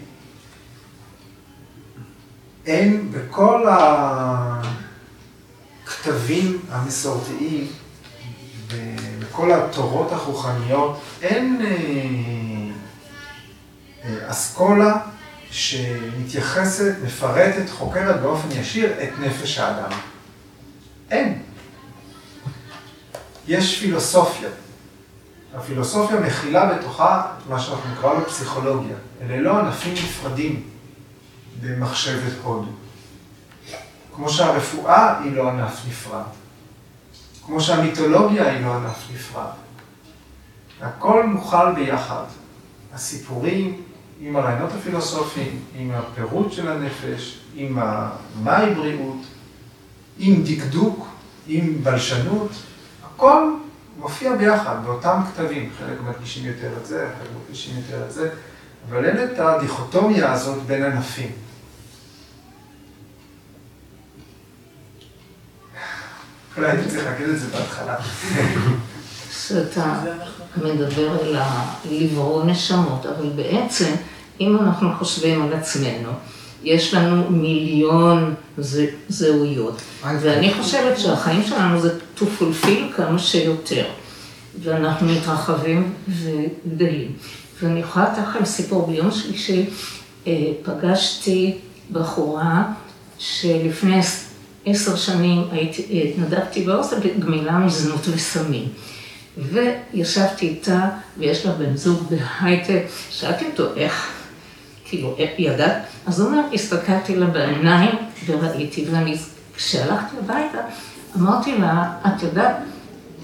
אין 2.66 3.12
בכל 3.12 3.66
הכתבים 5.84 6.60
המסורתיים, 6.70 7.66
בכל 9.18 9.52
התורות 9.52 10.12
הרוחניות, 10.12 11.00
אין 11.22 11.60
אה, 11.64 11.70
אה, 14.04 14.30
אסכולה 14.30 14.96
שמתייחסת, 15.50 16.94
מפרטת, 17.04 17.70
חוקרת 17.70 18.20
באופן 18.20 18.48
ישיר 18.50 18.92
את 19.02 19.18
נפש 19.20 19.58
האדם. 19.58 19.90
אין. 21.10 21.42
יש 23.48 23.78
פילוסופיה. 23.80 24.48
הפילוסופיה 25.54 26.20
מכילה 26.20 26.74
בתוכה 26.74 27.26
את 27.38 27.50
מה 27.50 27.60
שאנחנו 27.60 27.90
נקרא 27.92 28.14
לו 28.14 28.26
פסיכולוגיה. 28.26 28.96
אלה 29.22 29.36
לא 29.36 29.58
ענפים 29.58 29.92
נפרדים 29.92 30.73
במחשבת 31.60 32.32
הוד. 32.42 32.68
כמו 34.14 34.28
שהרפואה 34.28 35.22
היא 35.22 35.32
לא 35.32 35.50
ענף 35.50 35.82
נפרד. 35.88 36.22
כמו 37.46 37.60
שהמיתולוגיה 37.60 38.50
היא 38.52 38.66
לא 38.66 38.74
ענף 38.74 39.08
נפרד. 39.14 39.50
הכל 40.80 41.26
מוכל 41.26 41.74
ביחד. 41.74 42.24
הסיפורים 42.94 43.82
עם 44.20 44.36
הרעיונות 44.36 44.70
הפילוסופיים, 44.78 45.60
עם 45.78 45.90
הפירוט 45.90 46.52
של 46.52 46.68
הנפש, 46.68 47.40
עם 47.54 47.78
מהי 48.42 48.74
בריאות, 48.74 49.16
עם 50.18 50.42
דקדוק, 50.44 51.06
עם 51.46 51.84
בלשנות, 51.84 52.50
הכל 53.04 53.54
מופיע 53.98 54.36
ביחד 54.36 54.76
באותם 54.84 55.20
כתבים, 55.32 55.70
חלק 55.78 55.98
מדגישים 56.08 56.44
יותר 56.44 56.72
את 56.80 56.86
זה, 56.86 57.08
חלק 57.18 57.28
מדגישים 57.42 57.76
יותר 57.76 58.06
את 58.06 58.12
זה, 58.12 58.30
אבל 58.88 59.04
אין 59.04 59.16
את 59.24 59.38
הדיכוטומיה 59.38 60.32
הזאת 60.32 60.62
בין 60.62 60.82
ענפים. 60.84 61.30
אולי 66.56 66.70
הייתי 66.70 66.90
צריך 66.90 67.04
להגיד 67.04 67.28
את 67.28 67.40
זה 67.40 67.46
בהתחלה. 67.46 67.96
שאתה 69.48 70.04
מדבר 70.56 71.10
על 71.10 71.36
לברוא 71.90 72.44
נשמות, 72.44 73.06
אבל 73.06 73.28
בעצם, 73.28 73.94
אם 74.40 74.56
אנחנו 74.56 74.88
חושבים 74.98 75.42
על 75.42 75.52
עצמנו, 75.52 76.10
יש 76.62 76.94
לנו 76.94 77.30
מיליון 77.30 78.34
זהויות, 79.08 79.82
ואני 80.02 80.54
חושבת 80.54 80.98
שהחיים 80.98 81.42
שלנו 81.42 81.80
זה 81.80 81.98
to 82.18 82.22
fulfill 82.40 82.96
כמה 82.96 83.18
שיותר, 83.18 83.86
ואנחנו 84.62 85.06
מתרחבים 85.06 85.94
וגדלים. 86.08 87.12
ואני 87.62 87.80
יכולה 87.80 88.04
לתת 88.04 88.22
לכם 88.28 88.44
סיפור, 88.44 88.86
ביום 88.86 89.10
שלישי 89.10 89.66
אה, 90.26 90.32
פגשתי 90.62 91.58
בחורה 91.92 92.72
שלפני 93.18 94.00
עשר 94.66 94.96
שנים 94.96 95.44
התנדבתי 95.90 96.64
באוסטר 96.64 96.96
בגמילה 97.00 97.58
מזנות 97.58 98.08
וסמים. 98.08 98.68
וישבתי 99.38 100.48
איתה, 100.48 100.88
ויש 101.18 101.46
לה 101.46 101.52
בן 101.52 101.76
זוג 101.76 102.02
בהייטק, 102.10 102.82
שאלתי 103.10 103.44
אותו 103.46 103.74
איך, 103.76 104.12
כאילו, 104.84 105.16
ידעת? 105.38 105.82
אז 106.06 106.20
הוא 106.20 106.28
אומר, 106.28 106.40
הסתכלתי 106.54 107.16
לה 107.16 107.26
בעיניים 107.26 107.94
וראיתי, 108.26 108.86
ואני, 108.90 109.16
כשהלכתי 109.56 110.16
הביתה, 110.18 110.58
אמרתי 111.16 111.58
לה, 111.58 111.92
את 112.06 112.22
יודעת, 112.22 112.56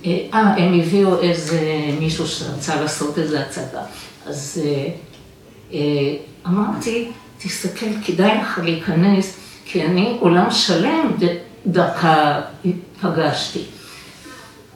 אה, 0.07 0.29
הם 0.33 0.81
הביאו 0.81 1.21
איזה 1.21 1.61
מישהו 2.01 2.27
שרצה 2.27 2.81
לעשות 2.81 3.19
איזה 3.19 3.41
הצגה. 3.41 3.83
אז 4.31 4.63
אה, 4.65 4.89
אה, 5.73 6.17
אמרתי, 6.47 7.09
תסתכל, 7.39 7.87
כדאי 8.05 8.39
לך 8.39 8.61
להיכנס, 8.65 9.37
כי 9.65 9.85
אני 9.85 10.17
עולם 10.21 10.51
שלם 10.51 11.17
דרכה 11.67 12.41
פגשתי. 13.01 13.63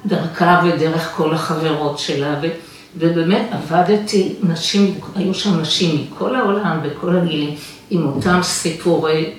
דרכה 0.07 0.63
ודרך 0.65 1.13
כל 1.17 1.35
החברות 1.35 1.99
שלה, 1.99 2.39
ו, 2.43 2.47
ובאמת 2.97 3.49
עבדתי, 3.53 4.35
נשים, 4.43 4.95
היו 5.15 5.35
שם 5.35 5.61
נשים 5.61 6.07
מכל 6.13 6.37
העולם, 6.37 6.81
בכל 6.83 7.17
הגילים, 7.17 7.55
עם 7.91 8.07
אותם 8.07 8.41
סיפורי, 8.43 9.33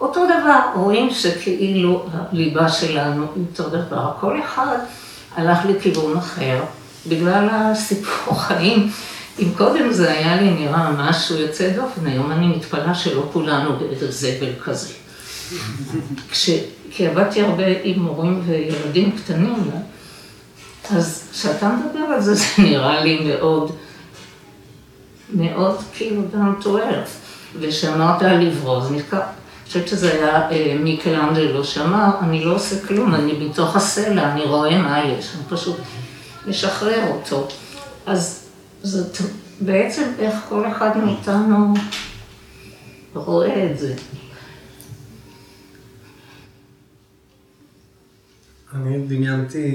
אותו 0.00 0.24
דבר, 0.24 0.60
רואים 0.74 1.10
שכאילו 1.10 2.06
הליבה 2.12 2.68
שלנו 2.68 3.26
אותו 3.26 3.68
דבר, 3.68 4.12
כל 4.20 4.40
אחד 4.40 4.76
הלך 5.36 5.58
לכיוון 5.64 6.16
אחר, 6.16 6.60
בגלל 7.06 7.48
הסיפור 7.52 8.34
חיים. 8.46 8.90
אם 9.38 9.48
קודם 9.56 9.92
זה 9.92 10.12
היה 10.12 10.40
לי 10.40 10.50
נראה 10.50 10.90
משהו 10.90 11.36
יוצא 11.36 11.70
דופן, 11.70 12.06
היום 12.06 12.32
אני 12.32 12.46
מתפלאה 12.46 12.94
שלא 12.94 13.28
כולנו 13.32 13.76
באיזה 13.78 14.10
זבל 14.10 14.52
כזה. 14.64 14.92
כש, 16.30 16.50
כי 16.90 17.06
עבדתי 17.06 17.40
הרבה 17.40 17.64
עם 17.82 18.02
מורים 18.02 18.42
וילדים 18.46 19.16
קטנים, 19.16 19.70
אז 20.90 21.28
כשאתה 21.32 21.68
מדבר 21.68 22.04
על 22.14 22.20
זה, 22.20 22.34
זה 22.34 22.44
נראה 22.58 23.04
לי 23.04 23.20
מאוד, 23.24 23.72
מאוד 25.34 25.76
כאילו 25.92 26.22
to 26.60 26.66
earth. 26.66 27.10
וכשאמרת 27.60 28.22
על 28.22 28.40
לברוז, 28.40 28.92
נזכר, 28.92 29.16
אני 29.16 29.66
חושבת 29.66 29.88
שזה 29.88 30.12
היה 30.12 30.50
אה, 30.50 30.76
מיקל 30.80 31.14
אנג'לו 31.14 31.64
שאמר, 31.64 32.10
אני 32.22 32.44
לא 32.44 32.54
עושה 32.54 32.86
כלום, 32.86 33.14
אני 33.14 33.32
בתוך 33.32 33.76
הסלע, 33.76 34.32
אני 34.32 34.42
רואה 34.42 34.78
מה 34.78 35.04
יש, 35.04 35.34
אני 35.34 35.42
פשוט 35.48 35.76
משחרר 36.46 37.10
אותו. 37.10 37.48
אז 38.06 38.43
זאת 38.84 39.16
בעצם 39.60 40.02
איך 40.18 40.34
כל 40.48 40.66
אחד 40.66 40.90
מאיתנו 41.04 41.74
רואה 43.14 43.70
את 43.72 43.78
זה. 43.78 43.94
אני 48.74 48.98
דמיינתי, 48.98 49.74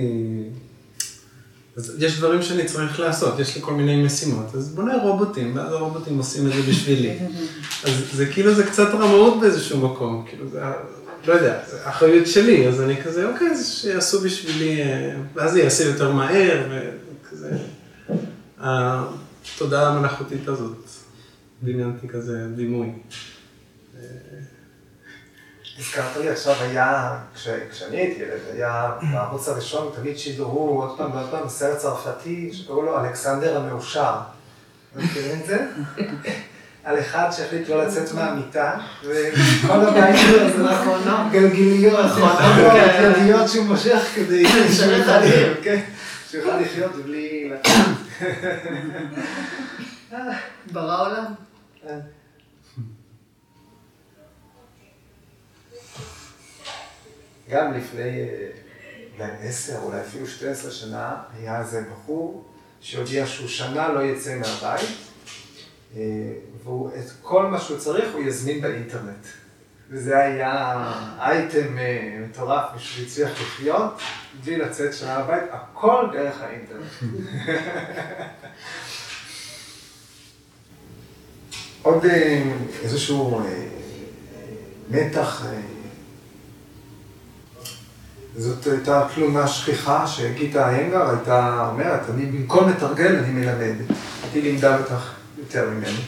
אז 1.77 1.95
יש 1.99 2.17
דברים 2.17 2.41
שאני 2.41 2.65
צריך 2.65 2.99
לעשות, 2.99 3.39
יש 3.39 3.55
לי 3.55 3.61
כל 3.61 3.73
מיני 3.73 4.03
משימות, 4.03 4.55
אז 4.55 4.69
בוא 4.75 4.83
נראה 4.83 5.03
רובוטים, 5.03 5.55
ואז 5.55 5.73
הרובוטים 5.73 6.17
עושים 6.17 6.47
את 6.47 6.53
זה 6.53 6.61
בשבילי. 6.61 7.19
אז 7.83 7.91
זה 8.13 8.25
כאילו 8.25 8.53
זה 8.53 8.63
קצת 8.63 8.87
רמאות 8.93 9.39
באיזשהו 9.39 9.91
מקום, 9.91 10.25
כאילו 10.29 10.49
זה, 10.49 10.61
לא 11.27 11.33
יודע, 11.33 11.59
זה 11.71 11.89
אחריות 11.89 12.27
שלי, 12.27 12.67
אז 12.67 12.81
אני 12.81 13.03
כזה, 13.03 13.29
אוקיי, 13.29 13.51
אז 13.51 13.67
שיעשו 13.67 14.21
בשבילי, 14.21 14.81
אה, 14.81 15.15
ואז 15.35 15.51
זה 15.51 15.59
יעשה 15.59 15.83
יותר 15.83 16.11
מהר, 16.11 16.67
וכזה, 16.69 17.57
התודעה 18.59 19.87
המלאכותית 19.87 20.47
הזאת, 20.47 20.77
דמיינתי 21.63 22.07
כזה 22.07 22.47
דימוי. 22.55 22.91
הזכרת 25.79 26.17
לי 26.17 26.29
עכשיו, 26.29 26.55
היה, 26.59 27.19
כש, 27.35 27.47
כשאני 27.71 27.97
הייתי 27.97 28.21
ילד, 28.21 28.39
היה 28.53 28.91
בערוץ 29.11 29.47
הראשון, 29.47 29.91
תמיד 29.95 30.17
שידרו 30.17 30.81
עוד 30.81 30.97
פעם 30.97 31.11
ועוד 31.11 31.29
פעם 31.31 31.49
סרט 31.49 31.77
צרפתי 31.77 32.49
שקראו 32.53 32.81
לו 32.81 32.99
אלכסנדר 32.99 33.57
המאושר. 33.57 34.13
מכירים 34.95 35.39
את 35.39 35.45
זה? 35.45 35.67
על 36.83 36.99
אחד 36.99 37.29
שהחליט 37.31 37.69
לא 37.69 37.83
לצאת 37.83 38.13
מהמיטה, 38.13 38.77
וכל 39.03 39.81
הבית 39.81 40.15
שלו 40.17 40.49
זה 40.57 40.63
נכון, 40.63 41.01
גלגיליות, 41.31 42.09
גלגיליות 43.01 43.49
שהוא 43.49 43.65
מושך 43.65 43.99
כדי 44.15 44.45
שהוא 46.29 46.41
יוכל 46.41 46.59
לחיות 46.59 46.95
בלי... 47.05 47.18
ברא 50.73 51.07
עולם. 51.07 51.25
גם 57.49 57.73
לפני 57.73 58.25
אולי 59.19 59.31
עשר, 59.41 59.79
אולי 59.83 60.01
אפילו 60.01 60.27
12 60.27 60.71
שנה, 60.71 61.15
היה 61.37 61.59
איזה 61.61 61.83
בחור 61.91 62.45
שהודיע 62.81 63.27
שהוא 63.27 63.47
שנה 63.47 63.87
לא 63.87 63.99
יצא 63.99 64.39
מהבית, 64.39 64.89
והוא, 66.63 66.89
את 66.89 67.11
כל 67.21 67.45
מה 67.45 67.59
שהוא 67.59 67.77
צריך 67.77 68.13
הוא 68.13 68.23
יזמין 68.23 68.61
באינטרנט. 68.61 69.25
וזה 69.89 70.17
היה 70.17 70.83
אייטם 71.19 71.77
מטורף 72.21 72.65
בשביל 72.75 73.05
הצליח 73.05 73.29
לחיות, 73.41 74.01
בלי 74.43 74.57
לצאת 74.57 74.93
שנה 74.93 75.17
מהבית, 75.17 75.43
הכל 75.51 76.05
דרך 76.13 76.41
האינטרנט. 76.41 76.83
עוד 81.83 82.05
איזשהו 82.83 83.41
מתח 84.89 85.45
זאת 88.35 88.67
הייתה 88.67 89.07
תלונה 89.15 89.47
שכיחה 89.47 90.07
שגיטה 90.07 90.69
איינגר 90.69 91.09
הייתה 91.09 91.67
אומרת, 91.71 92.09
אני 92.09 92.25
במקום 92.25 92.69
לתרגל 92.69 93.15
אני 93.15 93.31
מלמדת. 93.31 93.85
הייתי 94.23 94.41
לימדה 94.41 94.77
בטח 94.77 95.13
יותר 95.37 95.69
ממני. 95.69 96.01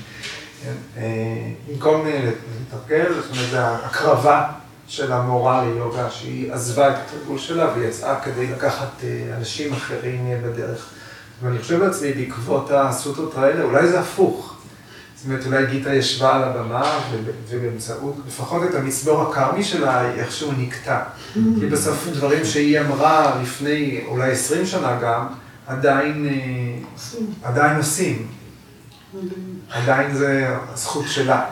במקום 1.67 2.07
לתרגל, 2.07 3.13
זאת 3.13 3.31
אומרת, 3.31 3.49
זה 3.49 3.67
הקרבה 3.67 4.47
של 4.87 5.11
המורה 5.11 5.65
ליוגה, 5.65 6.09
שהיא 6.09 6.53
עזבה 6.53 6.89
את 6.89 6.95
התרגול 7.05 7.37
שלה 7.37 7.73
ויצאה 7.75 8.19
כדי 8.19 8.47
לקחת 8.47 9.03
אנשים 9.37 9.73
אחרים 9.73 10.29
בדרך. 10.45 10.89
ואני 11.43 11.59
חושב 11.59 11.83
לעצמי, 11.83 12.13
בעקבות 12.13 12.71
הסוטות 12.71 13.37
האלה, 13.37 13.63
אולי 13.63 13.87
זה 13.87 13.99
הפוך. 13.99 14.55
זאת 15.15 15.25
אומרת, 15.25 15.45
אולי 15.45 15.65
גיטה 15.65 15.93
ישבה 15.93 16.35
על 16.35 16.43
הבמה, 16.43 16.99
ובאמצעות, 17.49 18.15
לפחות 18.27 18.63
את 18.69 18.75
המצבור 18.75 19.21
הקרמי 19.21 19.63
שלה, 19.63 20.11
איכשהו 20.11 20.51
נקטע. 20.57 20.99
כי 21.33 21.65
בסוף 21.71 22.07
דברים 22.13 22.45
שהיא 22.45 22.79
אמרה 22.79 23.41
לפני 23.41 24.01
אולי 24.07 24.31
עשרים 24.31 24.65
שנה 24.65 24.99
גם, 25.01 25.27
עדיין, 25.67 26.29
עדיין 27.43 27.77
עושים. 27.77 28.27
עדיין 29.69 30.15
זה 30.15 30.47
הזכות 30.73 31.05
שלה. 31.07 31.49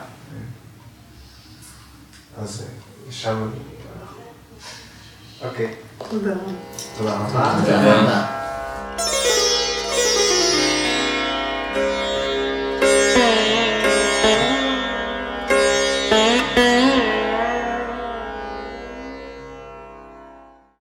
אז 2.42 2.64
שם 3.10 3.36
אני... 3.42 3.60
אוקיי. 5.50 5.74
תודה. 6.10 6.34
תודה 6.98 7.14
רבה. 7.18 7.60
תודה 7.64 8.00
רבה. 8.00 8.39